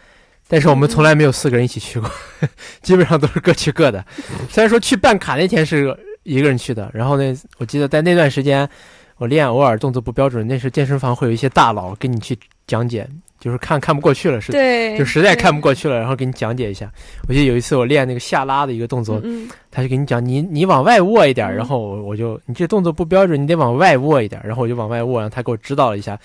[0.48, 2.10] 但是我们从来没有四个人一起去过，
[2.80, 4.02] 基本上都是各去各的。
[4.48, 5.94] 虽然说去办卡那天是
[6.28, 8.68] 一个人去的，然后呢，我记得在那段时间
[9.16, 13.08] 我练偶尔动作不标准，那时健身房会有一些大佬跟你去讲解，
[13.40, 14.52] 就是看看不过去了是。
[14.52, 16.88] 对，就实在看不过去了，然后给你讲解一下。
[17.26, 26.16] 我记得有一次我练那个下拉的一个动作，嗯，他就给你讲，你你往外握一点，嗯然后我我就你这动作不标准，你得往外握一点，然后我就往外握，然后他给我指导了一下，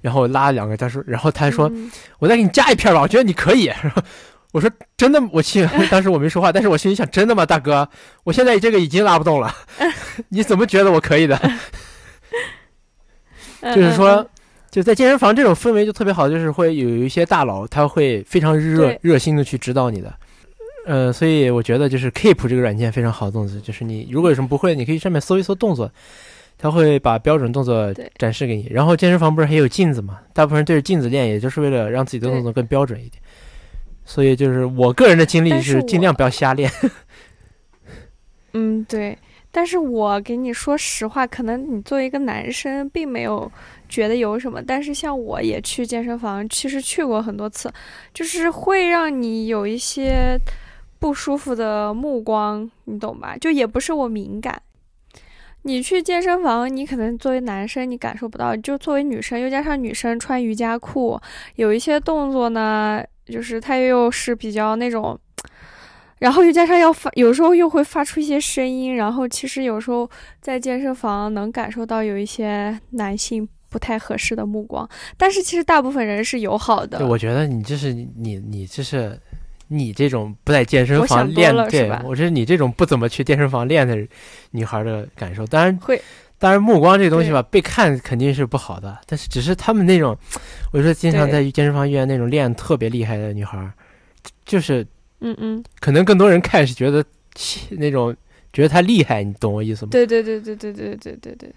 [0.00, 3.64] 然后拉了两个，他说，然后他还说，嗯我再给你加一片吧，我觉得你可以。
[3.66, 4.02] 然后
[4.52, 7.88] 我说真的，我心 当时我没说话，但是我心里想，真的吗，大哥？
[8.24, 9.54] 我现在这个已经拉不动了，
[10.30, 11.36] 你怎么觉得我可以的？
[13.60, 14.28] 嗯 就是说嗯，
[14.70, 20.12] 就在健身房这种氛围就特别好，就是会有一些大佬，他会非常热热心的去指导你的。
[20.86, 25.90] 呃，所以我觉得就是 Keep 这个软件非常好的动作，就是你如果有什么不会，你可以上面搜一搜动作，
[26.56, 28.66] 他会把标准动作展示给你。
[28.70, 30.18] 然后健身房不是还有镜子嘛？
[30.32, 33.22] 大部分人对着镜子练，也就是为了让自己的动作更标准一点。
[34.04, 36.70] 所以就是我个人的经历是尽量不要瞎练。
[38.54, 39.16] 嗯，对。
[39.52, 43.50] 但是我给你说实话，可能你作为一个男生，并没有
[43.88, 44.62] 觉得有什么。
[44.62, 47.72] 但是像我也去健身房，其实去过很多次，
[48.14, 50.38] 就是会让你有一些
[51.00, 53.36] 不舒服的目光，你懂吧？
[53.40, 54.62] 就也不是我敏感，
[55.62, 61.20] 你去健身房，你可能作为男生你感受不到，就作为女生，又加上女生穿瑜伽裤，
[61.56, 65.18] 有一些动作呢，就是它又是比较那种，
[66.18, 70.10] 然后又加上要发，有时候又会发出一些声音，然后其实有时候
[70.40, 77.06] 在健身房能感受到有一些男性不太合适的目光，但是其实大部分人是友好的。
[77.06, 79.18] 我觉得你这是你你这是。
[79.72, 83.96] 你这种不在健身我房练对是吧我是你这种不怎么去健身房练的
[84.50, 85.46] 女孩的感受。
[85.46, 86.02] 当然会，
[86.40, 88.98] 当然目光这东西吧，被看肯定是不好的。
[89.06, 90.16] 但是只是他们那种，
[90.72, 93.70] 我说经常在健身房遇见那种练特别厉害的女孩，
[94.46, 94.84] 就是
[95.20, 98.16] 嗯嗯，可能更多人看是觉得气那种
[98.54, 99.90] 觉得她厉害，你懂我意思吗？
[99.92, 101.52] 对对对对对对对对对，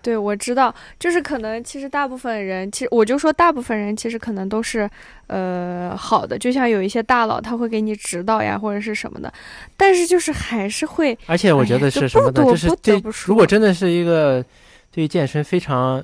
[0.00, 4.88] 对我知道，就是可能其实大部分人，其实我就说大部分人其实可能都是
[5.26, 9.32] 呃好的，就像有一些大佬他会给你指导呀或者是什么的，
[9.76, 12.32] 但是就是还是会而且我觉得是什么呢？
[12.32, 14.44] 不得不就是对如果真的是一个
[14.90, 16.02] 对健身非常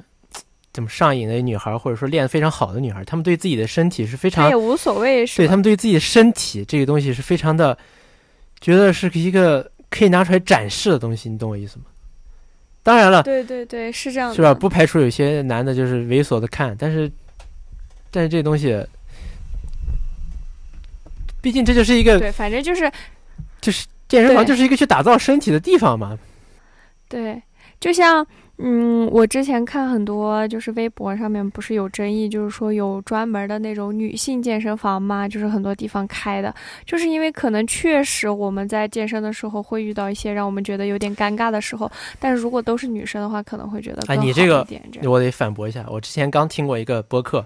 [0.72, 7.78] 怎么上瘾的女孩，或者说练得非常好的女孩，她们对自己的身体是非常也无所谓，是对她们对自己的身体这个东西是非常的，
[8.60, 11.84] 觉得是一个可以拿出来展示的东西，你懂我意思吗？
[12.84, 14.52] 当然了，对对对是这样的，是吧？
[14.54, 17.10] 不排除有些男的就是猥琐的看，但是，
[18.10, 18.86] 但是这东西，
[21.40, 22.92] 毕竟这就是一个，对，反正就是
[23.60, 26.18] 就是健身房就是一个去打造身体的地方嘛。
[27.08, 27.42] 对，
[27.80, 28.26] 就像
[28.58, 36.54] 嗯，我之前看很多就是微博上面不是有争议，就是说有专门的那种女性健身房嘛，就是很多地方开的，
[36.86, 41.90] 就是因为可能确实我们在健身的时候会遇到一些让我们觉得有点尴尬的时候，
[42.20, 44.64] 但是如果都是女生的话，可能会觉得哎你这个。
[45.02, 47.44] 我得反驳一下，我之前刚听过一个播客，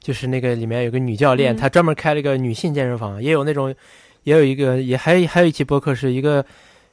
[0.00, 3.72] 就是那个里面有个女教练，嗯她专门开了一个女性健身房，也有那种，
[4.24, 6.44] 也有一个，也还还有一期播客是一个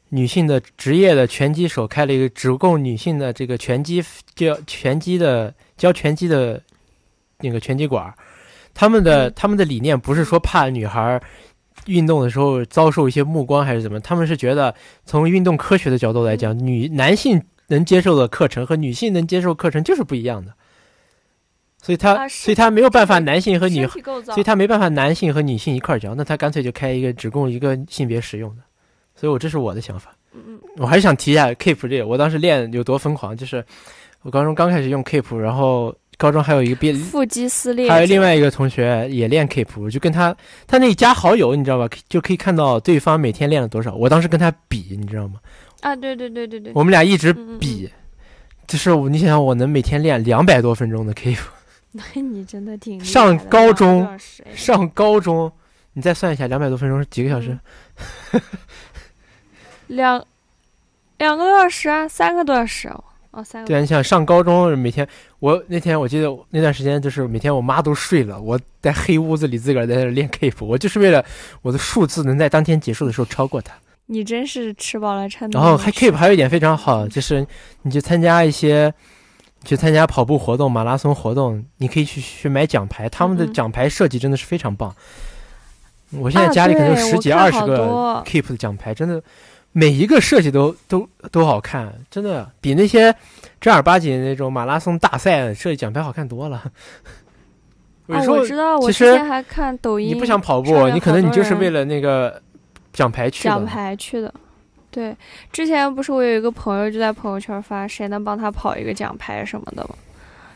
[0.10, 4.04] 女性的职业的拳击手开了一个只供女性的这个拳击
[4.36, 6.62] 教拳击的教拳击的
[7.40, 8.14] 那个拳击馆儿，
[8.74, 9.34] 他们的嗯。
[9.36, 11.22] 他们的理念不是说怕女孩儿
[11.86, 14.74] 运动的时候遭受一些目光还是怎么，他们是觉得
[15.06, 20.54] 从运动科学的角度来讲，女男性能接受的课程和女性能接受课程就是不一样的，
[21.82, 28.64] 所以他、所以他没有办法男性和女所以他没办法男性和女性一块教，那他干脆就开一个只供一个性别使用的。
[29.18, 30.12] 所以我这是我的想法。
[30.34, 33.66] 嗯嗯我还是想提一下 Keep 这个，我当时练有多疯狂，就是
[34.22, 40.36] 我高中刚开始用 Keep，然后高中还有一个别腹肌撕裂，还有另外一个同学也练 Keep，我就跟他
[40.68, 41.90] 他那加好友，你知道吧？
[42.08, 43.96] 就可以看到对方每天练了多少。
[43.96, 45.40] 我当时跟他比，你知道吗？
[45.82, 47.90] 啊，对对对对对，我们俩一直嗯嗯比，
[48.68, 51.40] 就是我你想想，我能每天练两百多分钟的 Keep，
[51.92, 54.08] 那你真的挺上高中
[54.54, 55.52] 上高中，
[55.94, 57.58] 你再算一下，两百多分钟是几个小时？
[58.34, 58.42] 嗯
[59.88, 60.24] 两
[61.18, 65.08] 两个多小时啊，三个多小时哦，哦，三个对啊，你想上高中每天，
[65.40, 71.24] 我那天我记得那段时间就是每天我妈都睡了，我在黑屋子里自个儿在那儿练 Keep，我就是为了
[71.62, 73.74] 我的数字能在当天结束的时候超过它。
[74.10, 75.60] 你真是吃饱了撑的。
[75.60, 77.46] 然后还 Keep 还有一点非常好，就是
[77.82, 78.94] 你去参加一些，
[79.66, 84.96] 去参加跑步活动、马拉松活动，你可以去去买奖牌，他们的奖牌设计真的是非常棒。
[86.12, 89.22] 我现在啊家里可能有十几、二十个 Keep 的奖牌，真的
[89.72, 93.16] 每一个设计都都都好看，真的比那些
[93.62, 96.72] 正儿八经那种马拉松大赛设计奖牌好看多了。
[98.08, 102.42] 有哦，时候我知道，我之前还看抖音，你不想跑步，你可能你就是为了那个
[102.94, 103.50] 奖牌去的。
[103.50, 104.34] 奖牌去的。
[104.90, 105.16] 对，
[105.52, 109.90] 之前不是我有一个朋友就在朋友圈发，谁能帮他跑一个奖牌什么的吗？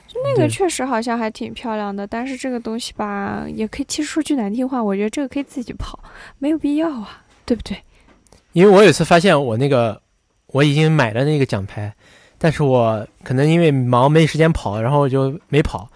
[0.07, 5.99] 就那个确实好像还挺漂亮的，但是这个东西吧，也可以，其实说句难听话，我觉得这个可以自己跑，
[6.39, 7.78] 没有必要啊，对不对？
[8.53, 10.01] 因为我有一次发现我那个
[10.47, 11.93] 我已经买了那个奖牌，
[12.37, 15.89] 但是我可能因为忙没时间跑，然后我就没跑。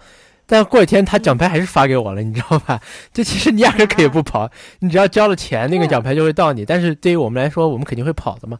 [0.48, 2.80] 但过几天他奖牌还是发给我了，你知道吧？
[3.12, 4.48] 就其实你压根可以不跑，
[4.78, 6.64] 你只要交了钱，那个奖牌就会到你。
[6.64, 8.56] 但是对于我们来说，我们肯定会跑的嘛。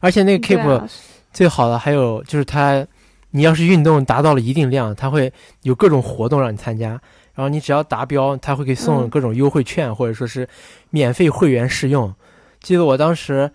[0.00, 0.86] 而且那个 Keep 啊，
[1.32, 2.86] 最好的还有就是它，
[3.30, 5.32] 你要是运动达到了一定量，它会
[5.62, 6.90] 有各种活动让你参加。
[7.34, 10.46] 然后你只要达标，它会给送嗯各种优惠券，或者说是
[10.90, 12.14] 免费会员试用。
[12.62, 13.50] 记得我当时，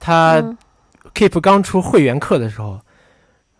[0.00, 0.56] 他嗯
[1.14, 2.80] Keep 刚出会员课的时候，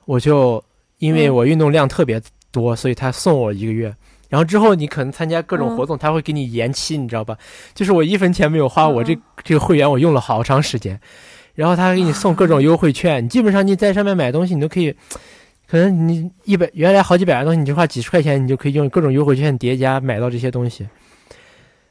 [0.05, 0.63] 我就
[0.99, 2.21] 因为嗯我运动量特别
[2.51, 3.95] 多，所以他送我一个月。
[4.29, 7.37] 然后之后你可能参加各种嗯活动，他会给你延期，你知道吧？
[7.75, 11.01] 就是我一分钱没有花，嗯我这嗯这个会员我用了好长时间。
[11.55, 14.95] 然后他还给你送各种优惠券，你基本上你在上面买东西，你都可以，
[15.67, 20.87] 可能你一百原来好几百的东西，你就花几十块钱，你就可以用各种优惠券叠加买到这些东西。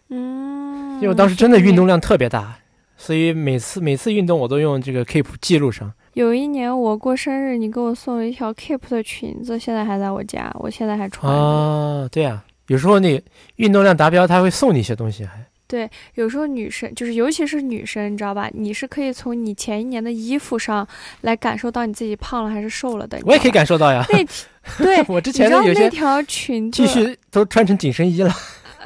[0.10, 2.58] 嗯，因为我当时真的运动量特别大，
[2.98, 5.94] 所以每次每次运动我都用这个 Keep 记录上。
[6.14, 11.40] 有一年我过生日，你给我送了一条 Keep 的裙子，现在还在我家，我现在还穿着。
[11.40, 13.22] 啊，对呀、有时候你
[13.58, 18.50] 运动量达标，他会送你一些东西，还对有时候女生就是，尤其是女生，你知道吧？
[18.54, 20.88] 你是可以从你前一年的衣服上
[21.22, 23.20] 来感受到你自己胖了还是瘦了的。
[23.26, 24.04] 我也可以感感受到呀。
[24.10, 24.26] 那
[24.84, 28.34] 对， 我之前的有些那条裙子都穿成紧身衣了。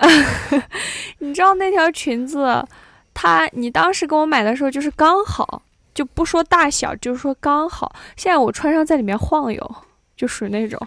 [1.19, 2.65] 你知道那条裙子，
[3.13, 5.61] 它你当时给我买的时候就是刚好，
[5.93, 7.93] 就不说大小，就是说刚好。
[8.15, 9.75] 现在我穿上在里面晃悠，
[10.15, 10.79] 就属于那种。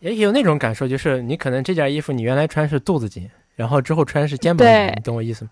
[0.00, 5.50] 也有那种感受，就是你可能这件衣服你原来穿是肚子紧，然后之后穿是肩膀紧，你懂我意思吗？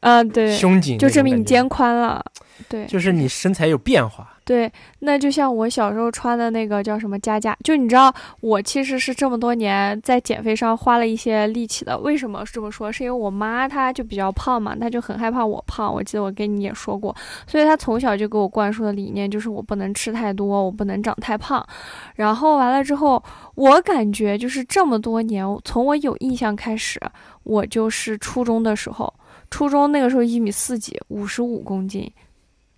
[0.00, 2.24] 嗯、对，胸紧就证明你肩宽了。
[2.68, 4.37] 对，就是你身材有变化。
[4.48, 11.98] 对，那就像我小时候穿的那个叫什么加加，就你知道，我其实是这么多年在减肥上花了一些力气的。
[11.98, 12.90] 为什么这么说？
[12.90, 15.92] 是因为我妈她就比较胖嘛，她就很害怕我胖。
[15.92, 17.14] 我记得我跟你也说过，
[17.46, 21.62] 所以她从小就给我灌输的理念就是我不能吃太多，我不能长太胖。
[22.14, 23.22] 然后完了之后，
[23.54, 26.98] 我感觉就是这么多年，从我有印象开始，
[27.42, 29.12] 我就是初中的时候，
[29.50, 32.10] 初中那个时候一米四几，五十五公斤。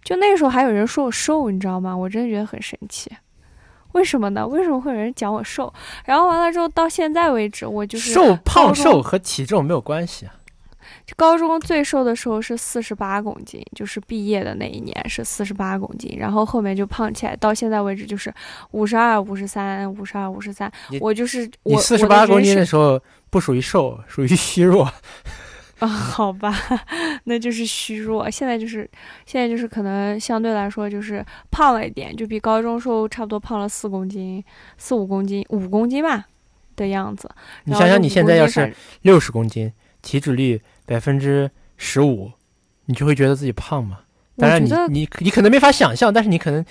[0.02, 1.96] 就那个时候还有人说我瘦，你知道吗？
[1.96, 3.10] 我真的觉得很神奇。
[3.92, 4.46] 为什么呢？
[4.46, 5.72] 为什么会有人讲我瘦？
[6.04, 10.34] 然后完了之后，到现在为止，我就是瘦胖瘦和体重没有关系啊。
[11.16, 18.32] 高中最瘦的时候是四十八公斤，就是毕业的那一年是四十八公斤，然后后面就胖起来，到现在为止就是
[18.70, 20.70] 五十二、五十三、五十二、五十三。
[21.00, 24.88] 我就是你我四十八公斤的的时候不属于瘦，属于虚弱。
[25.80, 26.54] 啊， 好吧，
[27.24, 28.30] 那就是虚弱。
[28.30, 28.88] 现在就是
[29.26, 34.42] 现在就是可能相对来说就是胖了一点，就比高中时候差不多胖了四公斤、
[34.78, 36.26] 四五公斤、五公斤吧
[36.76, 37.28] 的样子。
[37.64, 39.72] 你想想，然后就5你现在要是六十公斤，
[40.02, 42.30] 体脂率百分之十五，
[42.86, 44.00] 你就会觉得自己胖吗？
[44.36, 46.64] 当然你，你你可能没法想象，但是你可能，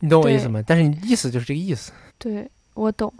[0.00, 0.62] 你懂我意思吗？
[0.66, 1.92] 但是你意思就是这个意思。
[2.18, 3.12] 对我懂，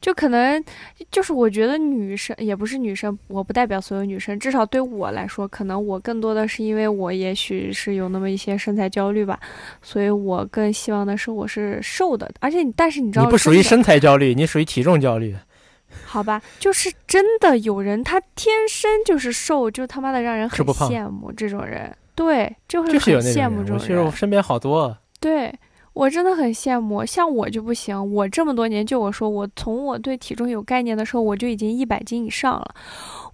[0.00, 0.64] 就可能
[1.10, 9.38] 就是我觉得女生也不是女生，我不代表所有女生，至少对我来说，可能我更多的是因为我也许是有那么一些身材焦虑吧，
[9.82, 15.36] 所以我更希望的是我是瘦的，而且你但是你知道你不属于身材焦虑，你属于体重焦虑。
[16.06, 24.96] 好吧，就是真的有人他天生就是瘦，就他妈的让人很羡慕这种人，对，就会很那种人，羡慕这种我其实我，身边好多。
[25.20, 25.52] 对。
[26.00, 28.14] 我真的很羡慕，像我就不行。
[28.14, 32.74] 我这么多年，就我说，我从我对体重有概念的时候，我就已经一百斤以上了。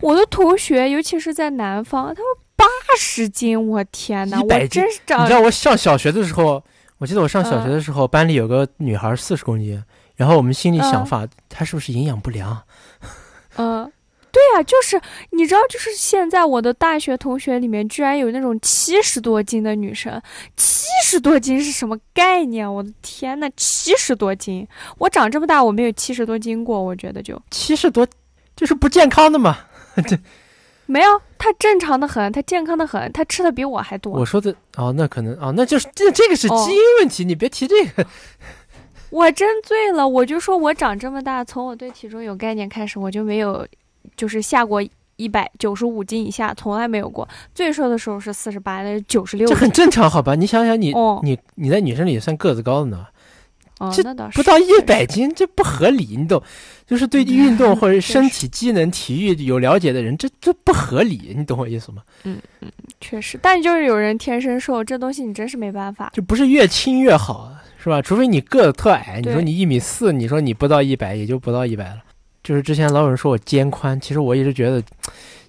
[0.01, 2.25] 我的同学，尤其是在南方，他们
[2.57, 2.65] 八
[2.99, 6.61] 十斤，我天呐，我斤真是长你知道我上小学的时候，
[6.99, 9.81] 我记得我上小学嗯的时候，班里有个女孩四十公斤，
[10.17, 12.61] 然后我们心里想嗯法，她是不是营养不良？
[13.59, 13.89] 嗯，
[14.37, 20.21] 对呀、就是你知道，就是现在我的大学同学里面，居然有那种七十多斤的女生，
[20.59, 22.71] 七十多斤是什么概念？
[22.71, 24.69] 我的天呐，七十多斤！
[24.99, 28.07] 我长这么大，我没有七十多斤过，我觉得就七十多，
[28.55, 29.57] 就是不健康的嘛。
[30.07, 30.19] 这
[30.85, 31.23] 没有。
[31.39, 34.13] 她正常的很，她健康的很，她吃的比我还多。
[34.13, 38.07] 我说的哦，那可能哦，那就是这这个是哦基因问题，你别提这个。
[39.09, 43.67] 我真醉了，我就说我长这么大，从我对体重有概念开始，我就没有
[44.17, 44.83] 就是下过
[45.17, 47.27] 一百九十五斤以下，从来没有过。
[47.55, 49.55] 最瘦的时候是四十八，那是九十六这。
[49.55, 50.35] 很正常，好吧？
[50.35, 53.07] 你想想你，哦你你在女生里也算个子高的呢，
[53.79, 56.43] 哦，这那倒是不到一百斤，这不合理，你懂？
[56.87, 62.03] 就是对运动或者 身体机能、体育有了解的人，这这不合理，你懂我意思吗？
[62.25, 66.11] 嗯嗯确实，但就是有人天生瘦，这东西你真是没办法。
[66.15, 67.51] 就不是越轻越好，
[67.83, 68.01] 是吧？
[68.01, 72.03] 除非你个子特矮，你说你一米四，你说你不到一百，也就不到一百了。
[72.47, 74.81] 就是之前老有人说我肩宽，其实我一直觉得，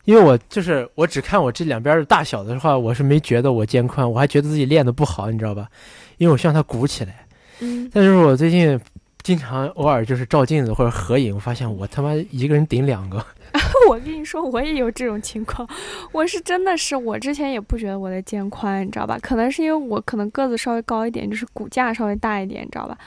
[0.05, 5.69] 因为我就是我只看我这两边的大小的话，我是没觉得我肩宽，我还觉得自己练的不好，你知道吧？
[6.17, 7.27] 因为我希望它鼓起来。
[7.59, 8.79] 嗯，但是我最近
[9.27, 13.17] 经常偶尔就是照镜子或者合影，我发现我他妈一个人顶两个。
[13.89, 15.67] 我跟你说，我也有这种情况。
[16.13, 19.19] 我是真的是，我之前也不觉得我的肩宽，你知道吧？
[19.21, 22.97] 可能是因为我可能个子稍微高一点，就是骨架稍微大一点，你知道吧？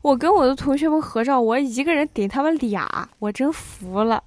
[0.00, 4.22] 我跟我的同学们合照，我一个人顶他们俩，我真服了。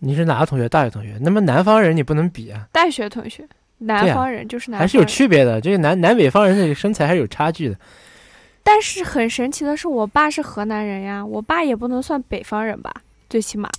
[0.00, 0.68] 你是哪个同学？
[0.68, 1.16] 大学同学？
[1.20, 3.46] 那么南方人你不能比啊，大学同学，
[3.78, 5.60] 南方人、就是南方人，还是有区别的。
[5.60, 7.76] 就是南南北方人的身材还是有差距的。
[8.68, 12.92] 但是很神奇的是，我爸是河南人呀，我爸也不能算北方人吧，
[13.30, 13.70] 最起码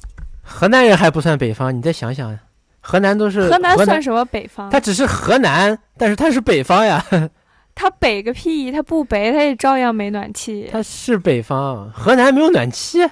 [0.41, 2.35] 河南人还不算北方，你再想想，
[2.81, 4.67] 河南都是河南河算什么北方？
[4.71, 7.05] 他只是河南，但是他是北方呀，
[7.75, 10.67] 他北个屁，他不北，他也照样没暖气。
[10.71, 11.91] 他是北方。
[11.93, 13.07] 河南没有暖气，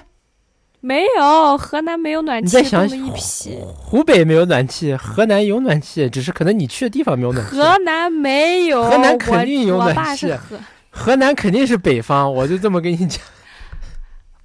[0.80, 3.56] 没有，河南没有暖气，你再想冻得一批。
[3.76, 7.56] 湖北没有暖气，河南有暖气，只是可能你去的地方没有暖气。
[7.56, 10.58] 河南没有，河南肯定有暖气我爸是河，
[10.90, 13.20] 河南肯定是北方，我就这么跟你讲。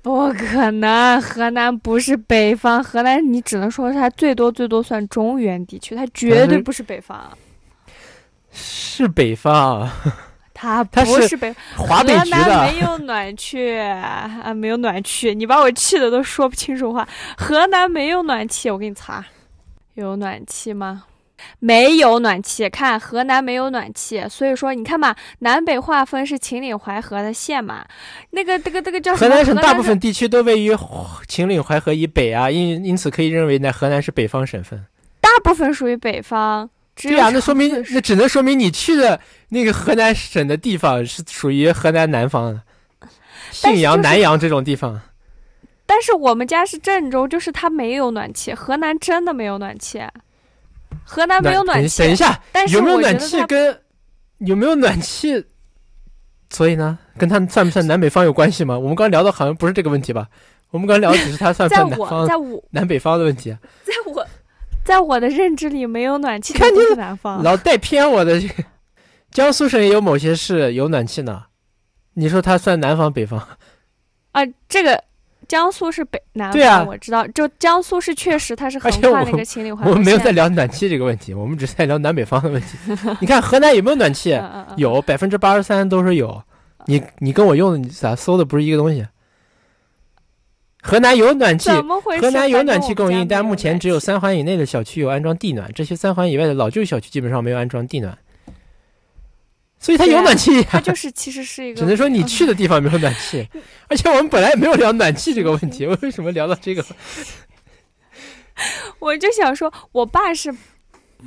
[0.01, 7.31] 不可能，河南不是北方，河南你只能说它最多最多算中原地区，它绝对不是北方，
[8.51, 9.89] 是北方，
[10.53, 11.55] 它不是北。
[11.77, 12.71] 华北局河南的。
[12.73, 17.07] 没有暖气啊，没有暖气，你把我气的都说不清楚话。
[17.37, 19.23] 河南没有暖气，我给你查，
[19.93, 21.05] 有暖气吗？
[21.59, 27.85] 没有暖气，看河南没有暖气，所以说你看嘛，南北划分是秦岭淮河的线嘛，
[28.31, 29.29] 那个这个这个叫什么？
[29.29, 30.75] 河南省大部分地区都位于
[31.27, 34.85] 秦岭淮河以北啊，因因此可以认为呢，河南是北方省份。
[35.21, 39.19] 大部分属于北方，对啊，那说明那只能说明你去的
[39.49, 42.61] 那个河南省的地方是属于河南南方的，
[43.51, 45.01] 信阳、就是南阳这种地方。
[45.85, 50.01] 但是我们家是郑州，就是它没有暖气，河南真的没有暖气，
[51.03, 52.03] 河南没有暖气。
[52.03, 53.81] 等一下，但是有没有暖气跟
[54.39, 55.43] 有没有暖气？
[56.49, 58.77] 所以呢，跟它算不算南北方有关系吗？
[58.77, 60.27] 我们刚聊的好像不是这个问题吧？
[60.69, 63.55] 我们刚聊的只是它算不算南方在我南北方的问题。
[63.83, 64.27] 在我
[64.83, 67.41] 在我的认知里，没有暖气的看你都是南方。
[67.41, 68.63] 老带偏我的这个。
[69.31, 71.43] 江苏省也有某些市有暖气呢，
[72.13, 73.39] 你说它算南方北方？
[74.31, 75.03] 啊，这个
[75.53, 77.27] 江苏是北南方，对啊我知道。
[77.27, 82.75] 就江苏是确实它是横 而且我跨那个秦岭淮河我们没有在聊暖气这个问题， 我们只是在聊南北方的问题。
[83.21, 84.35] 你看河南有没有暖气？
[84.77, 86.41] 有，百分之八十三都是有。
[86.87, 89.05] 你你跟我用的你咋搜的不是一个东西？
[90.81, 91.69] 河南有暖气？
[92.19, 98.17] 河南有暖气供应，但目前只有三环以内的小区有安装地暖，这些三环以外的老旧小区基本上没有安装地暖，
[99.83, 103.45] 所以它有暖气呀、它就是其实是一个， 只能说你去的地方没有暖气。
[103.89, 106.83] 而且我们本来也没有聊暖气这个问题， 为什么聊到这个？
[108.99, 110.55] 我就想说，我爸是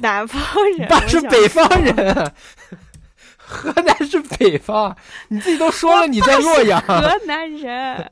[0.00, 0.40] 南方
[0.78, 2.32] 人，爸是北方人，
[3.36, 4.96] 河南是北方，
[5.28, 8.10] 你自己都说了你在洛阳，河南人。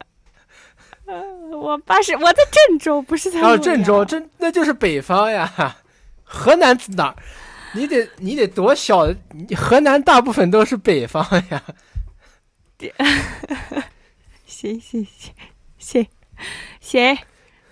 [1.07, 1.23] 呃
[1.53, 5.77] 我爸是我在郑州，不是在然后洛郑州，阳这那就是北方呀。
[6.23, 7.17] 河南哪儿？
[7.75, 9.07] 你得你得多小？
[9.57, 11.63] 河南大部分都是北方呀。
[14.47, 15.27] 行行行
[15.79, 16.07] 行
[16.81, 17.19] 行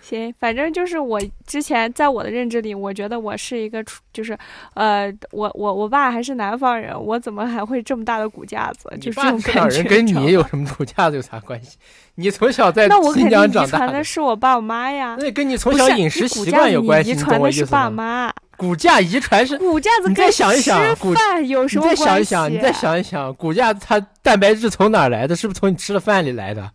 [0.01, 4.37] 行，反正就是我之前在我的认知里，我觉得我是一个出，就是
[4.73, 8.89] 呃，我我我爸还是南方人，我怎么还会这么大的骨架子？
[8.95, 9.77] 你就是这爸是哪种感觉。
[9.77, 11.77] 人跟你有什么骨架子有啥关系？
[12.15, 15.15] 你从小在那我肯新定遗疆长大传的是我爸我妈呀。
[15.17, 17.95] 那跟你从小饮食习惯有关系，遗你懂我意思传的是爸吗？
[18.27, 22.03] 妈，骨架遗传是，骨架子你再想一想吃骨饭有什你再么关系？
[22.03, 25.35] 想一想，你再想一想，骨架它蛋白质从哪儿来的？
[25.35, 26.71] 是不是从你吃的饭里来的？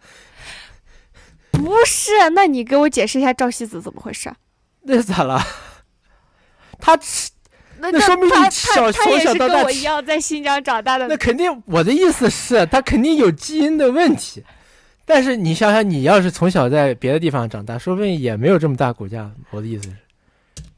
[1.50, 4.30] 不是，那你给我解释一下赵西子怎么回事？
[4.82, 5.40] 那咋了？
[6.78, 7.30] 他吃，
[7.78, 14.44] 那那说明他你小他他也从小是跟我一样在新疆长大的那肯定，我的意思是，他肯定有基因的问题。
[15.04, 19.30] 但是你想想，你要是从小在别的地方长大，说不定也没有这么大骨架。
[19.50, 19.96] 我的意思是，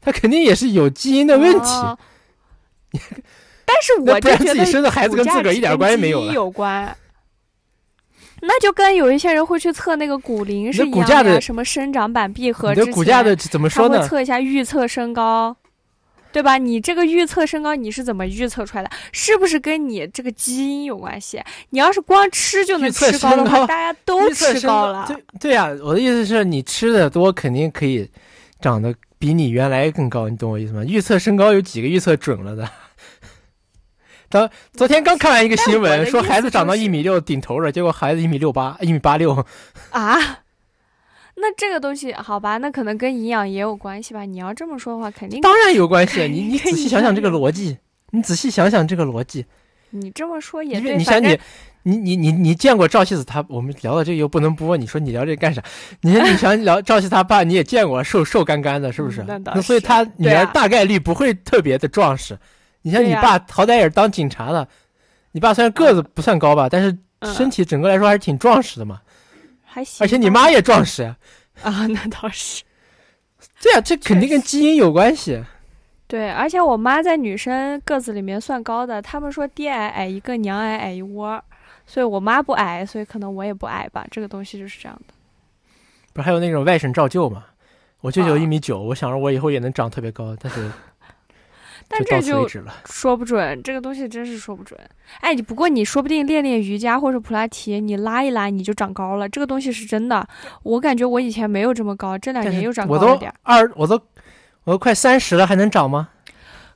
[0.01, 1.69] 他肯定也是有基因的问题。
[1.69, 1.97] 哦
[3.63, 6.93] 但是那不然自己我就觉得生的孩子跟自个儿一点关系没有了基因有关。
[8.41, 14.01] 那就跟有一些人会去测那个骨龄是一样的什么生长板闭合你之前，的骨架的怎么他说呢？
[14.01, 15.55] 会测一下预测身高，
[16.33, 16.57] 对吧？
[16.57, 18.89] 你这个预测身高你是怎么预测出来的？
[19.13, 21.41] 是不是跟你这个基因有关系？
[21.69, 25.05] 你要是光吃就能测吃高的话，大家都吃高了。
[25.07, 28.09] 对对呀、我的意思是你吃的多，肯定可以
[28.59, 30.83] 长得比你原来更高，你懂我意思吗？
[30.83, 32.67] 预测身高有几个预测准了的？
[34.29, 39.45] 当昨天刚看完一个新闻，说孩子长到一米六顶头了，结果孩子一米六八，一米八六。
[39.91, 40.17] 啊，
[41.35, 44.25] 那这个东西好吧，那可能跟营养也有关系吧。
[44.25, 47.77] 你要这么说的话，肯定当然有关系，你 你仔细想想这个逻辑，
[48.09, 49.45] 你仔细想想这个逻辑，
[49.91, 50.97] 你这么说也对。
[50.97, 51.05] 你。
[51.83, 53.43] 你你你你见过赵西子他？
[53.49, 55.63] 我们聊到这又不能播，你说你聊这干啥？
[56.01, 59.21] 你说你想聊赵西他爸，你也见过，瘦瘦干干的，是不是？
[59.21, 62.37] 嗯那倒是所以他女儿大概率不会特别的壮实。
[62.81, 64.67] 你像你爸，好歹也是当警察的，
[65.31, 68.99] 你爸虽然个子不算高吧，但是嗯身体整个来说还是挺壮实的嘛。
[69.63, 71.15] 还行，而且你妈也壮实呀，
[71.63, 72.63] 啊，那倒是。
[73.61, 75.43] 对啊，这肯定跟基因有关系。
[76.07, 81.43] 对，而且我妈在女生个子里面算高的，他们说爹矮矮一个，娘矮矮一窝儿，
[81.85, 84.05] 所以我妈不矮，所以可能我也不矮吧。
[84.09, 85.13] 这个东西就是这样的。
[86.13, 87.45] 不是还有那种外甥照旧嘛？
[88.01, 90.71] 我舅舅啊一米九，我想着我以后也能长特别高，但是
[91.87, 92.47] 但这就。
[92.85, 94.79] 说不准，这个东西真是说不准。
[95.19, 100.27] 哎，你不过你说不定练练瑜伽或者普拉提，你拉一拉你就长高了，这个东西是真的。
[100.63, 103.35] 我感觉我以前没有这么高，这两年又长高我都了点儿。
[103.43, 104.01] 二，我都
[104.63, 106.09] 我都快三十了，还能长吗？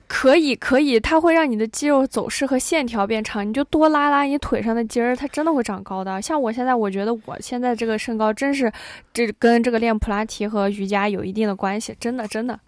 [0.07, 6.21] 可以，可以，它会让你的肌肉走势和线条变长，你就多拉拉你腿上的筋儿，它真的会长高的。
[6.21, 8.71] 像我现在，我觉得我现在这个身高真是
[9.13, 12.59] 这跟这个练普拉提和瑜伽有一定的关系，真的真的。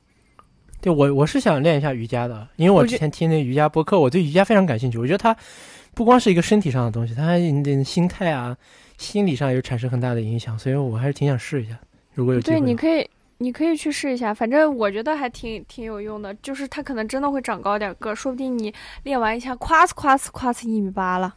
[0.79, 4.97] 对我我是想练一下瑜伽的，因为我之前听那瑜伽播客，我对瑜伽非常感兴趣。
[4.97, 5.35] 我觉得它
[5.93, 8.55] 不光是一个身体上的东西，它还你的心态啊、
[8.97, 11.77] 心理上有产生很大的影响，所以我还是挺想试一下。
[12.13, 13.07] 如果有机会对，你可以，
[13.39, 18.73] 你可以去试一下，反正我觉得还挺挺有用的，就是它可能真的会长高点儿个儿，说不定你
[19.03, 21.35] 练完一下，夸呲夸呲夸呲一米八了。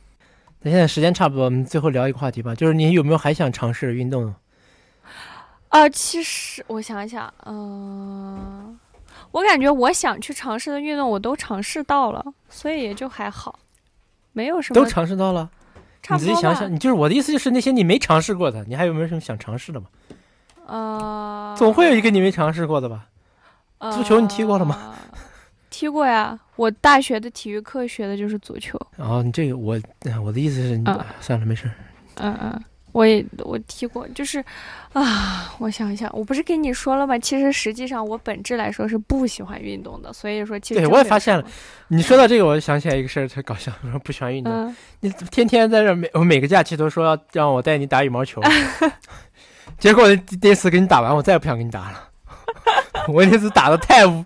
[0.62, 4.36] 那现在时间差不多，我们最后聊一个话题吧，就是你有没有还想尝试的运动呢？
[5.68, 8.78] 啊、其实我想想，嗯、
[9.30, 13.58] 我感觉我想去尝试的运动我都尝试到了，所以也就还好，
[14.32, 15.48] 没有什么都尝试到了，
[16.10, 19.86] 你自己想想，你就是我的意思就是那些你没尝试过的，你还有没有什么想尝试的嘛？
[20.70, 23.06] 呃，总会有一个你没尝试过的吧？
[23.92, 24.94] 足球你踢过了吗呃？
[25.70, 28.78] 踢过呀，我大学的体育课学的就是足球。
[28.98, 31.72] 哦你这个我哎我的意思是你，嗯算了没事儿，
[32.16, 34.44] 嗯嗯，我也我踢过，就是
[34.92, 37.16] 啊，我想一想，我不是跟你说了吗？
[37.18, 41.44] 其实实际上我本质来说是不喜欢运动的，所以说其实对我也发现了。
[41.88, 43.72] 你说到这个，我就想起来一个事儿，特搞笑。
[43.84, 48.42] 我说不喜欢运动，嗯，你天天在这每我每个假期都说要让我带你打羽毛球，
[49.78, 50.04] 结果
[50.42, 52.08] 那次给你打完，我再也不想跟你打了。
[53.08, 54.22] 我那次打的太无，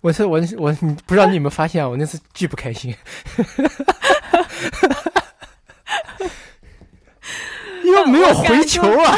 [0.00, 2.94] 我是我我你不知道你有没有发现啊，我那次巨不开心，
[7.84, 9.16] 因为没有回球啊，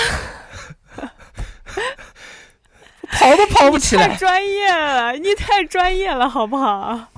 [3.10, 4.08] 跑都跑不起来。
[4.08, 7.08] 太专业了，你太专业了，好不好？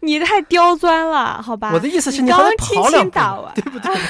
[0.00, 1.70] 你太刁钻了，好吧？
[1.72, 3.96] 我的意思是你好歹刚轻轻打完，对不对？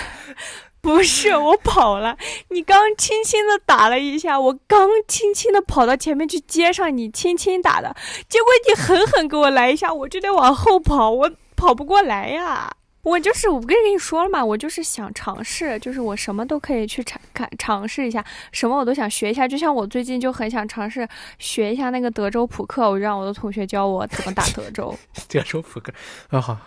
[0.84, 2.16] 不是我跑了，
[2.50, 7.96] 你刚轻轻的打了一下，我刚轻轻的跑到前面去接上你轻轻打的，
[8.28, 12.70] 结果你狠狠给我来一下，我就得往后跑，我跑不过来呀。
[13.02, 19.46] 我就是我不跟你说了嘛，我就是想尝试，就是我什么都可以去尝看尝试一下，什么我都想学一下。
[19.46, 21.06] 就像我最近就很想尝试
[21.38, 24.96] 学一下那个德州扑克，我就让我的同学教我怎么打德州。
[25.28, 25.92] 德州扑克，
[26.30, 26.58] 啊好，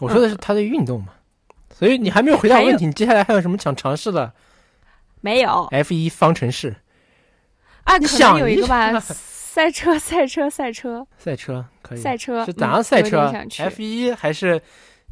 [0.00, 1.08] 我说的是他的运动嘛，
[1.72, 4.32] 所以你还没有回答问题，你接下来还有什么想尝试的？
[5.20, 6.76] 没有？F 一方程式。
[7.84, 14.60] 啊，可你想一能有一个吧， 赛车，赛车，赛车，赛车可以，赛车是哪样赛车？F 一还是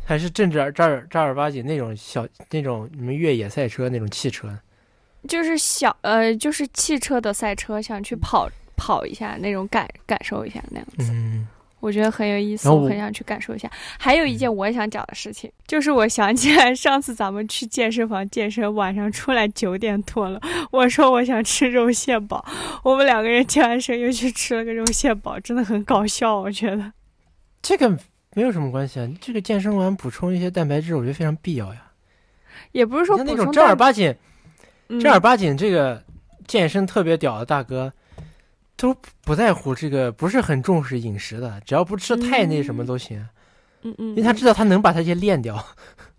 [0.05, 4.49] 还是正正儿正儿正儿八经那种小那种什么越野赛车那种汽车？
[5.29, 11.47] 就是小呃，就是汽车的赛车，想去跑跑一下那种感感受一下那样子，嗯，
[11.81, 13.71] 我觉得很有意思，我我很想去感受一下。
[13.99, 22.45] 还有一件我也想讲的事情，就是我想起来上次咱们去健身房健身，晚上出来九点多了，我说我想吃肉馅堡，
[22.85, 26.93] 我们两个人健完身又去吃了个肉馅堡，真的很搞笑，我觉得。
[27.63, 27.89] 这个
[28.35, 29.09] 没有什么关系啊。
[29.21, 31.83] 这个健身完补充一些蛋白质，我觉得非常必要呀。
[32.73, 34.15] 也不是说像那种正儿八经
[34.89, 36.03] 嗯正儿八经这个
[36.47, 37.93] 健身特别屌的大哥，
[38.81, 43.19] 都不在乎这个，不是很重视饮食的，只要不吃太那什么都行，
[43.83, 45.63] 嗯嗯，因为他知道他能把它些练掉。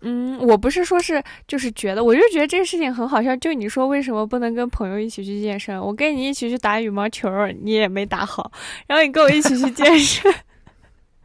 [0.02, 3.34] 嗯，我不是说是就是觉得，我就觉得这个事情很好笑。
[3.36, 5.76] 就你说为什么不能跟朋友一起去健身？
[5.80, 7.28] 我跟你一起去打羽毛球，
[7.62, 8.52] 你也没打好，
[8.86, 10.32] 然后你跟我一起去健身，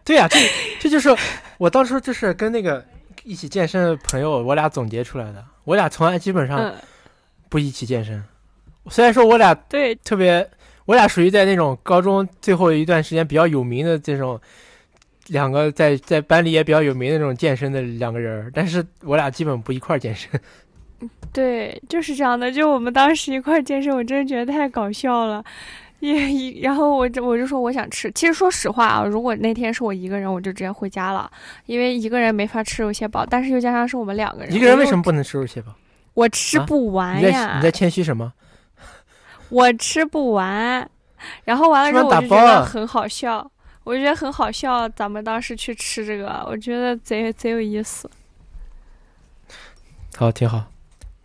[0.03, 0.39] 对呀、这
[0.79, 1.15] 这就是
[1.59, 2.83] 我当初就是跟那个
[3.23, 5.45] 一起健身的朋友，我俩总结出来的。
[5.63, 6.75] 我俩从来基本上嗯，
[7.49, 8.23] 不一起健身，
[8.89, 10.47] 虽然说我俩对，特别，
[10.87, 14.41] 我俩属于在那种高中最后一段时间比较有名的这种。
[15.29, 20.31] 两个在在班里也比较有名的那种健身的两个人儿，但是我俩基本不一块儿健身。
[21.33, 22.49] 对，就是这样的。
[22.49, 25.43] 就我们当时一块儿健身，我真的觉得太搞笑了。
[25.99, 28.09] 也一，然后我就我就说我想吃。
[28.13, 31.29] 其实说实话啊，如果那天是我一个人，我就直接回家了，
[31.65, 33.25] 因为一个人没法吃肉蟹堡。
[33.29, 35.75] 但是又加上是我们两个人，一个人为什么么不能吃肉蟹堡？
[36.13, 37.57] 我吃啊不完你在呀？
[37.57, 38.31] 你在谦虚什么？
[39.49, 40.89] 我吃不完，
[41.43, 43.49] 然后完了之后我就觉得很好笑，
[43.83, 44.87] 我就觉得很好笑。
[44.89, 48.09] 咱们当时去吃这个，我觉得贼贼有意思。
[50.15, 50.65] 好，挺好。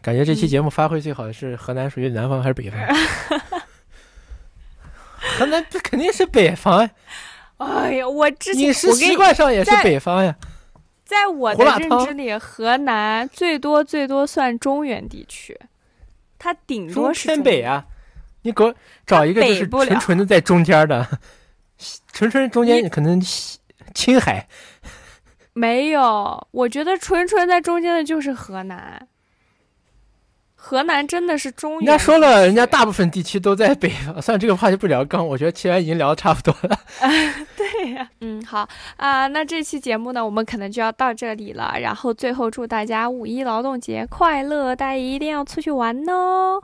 [0.00, 2.78] 感觉这期嗯节目发挥最好的是河南属于南方还是北方？
[5.38, 6.90] 河南这肯定是北方呀，
[7.58, 10.34] 哎呀，我之前饮食我习惯上也是北方呀。
[11.04, 15.58] 在我的认知里，河南最多最多算中原地区，
[16.38, 17.36] 它顶多是中。
[17.36, 17.84] 偏北啊，
[18.42, 18.74] 你给我
[19.06, 21.06] 找一个就是纯纯的在中间的，
[22.12, 23.20] 纯纯中间可能
[23.94, 24.46] 青海。
[25.54, 29.06] 没有，我觉得纯纯在中间的就是河南。
[30.54, 31.86] 河南真的是中原。
[31.86, 34.22] 人家说了，人家大部分地区都在北方。
[34.22, 35.04] 算了，这个话题不聊。
[35.04, 36.78] 刚我觉得其实已经聊的差不多了。
[37.56, 41.74] 对呀，嗯，好啊，那这期节目呢，我们可能就要到这里了。
[41.80, 46.62] 然后最后祝大家五一劳动节快乐，大家一定要出去玩哦。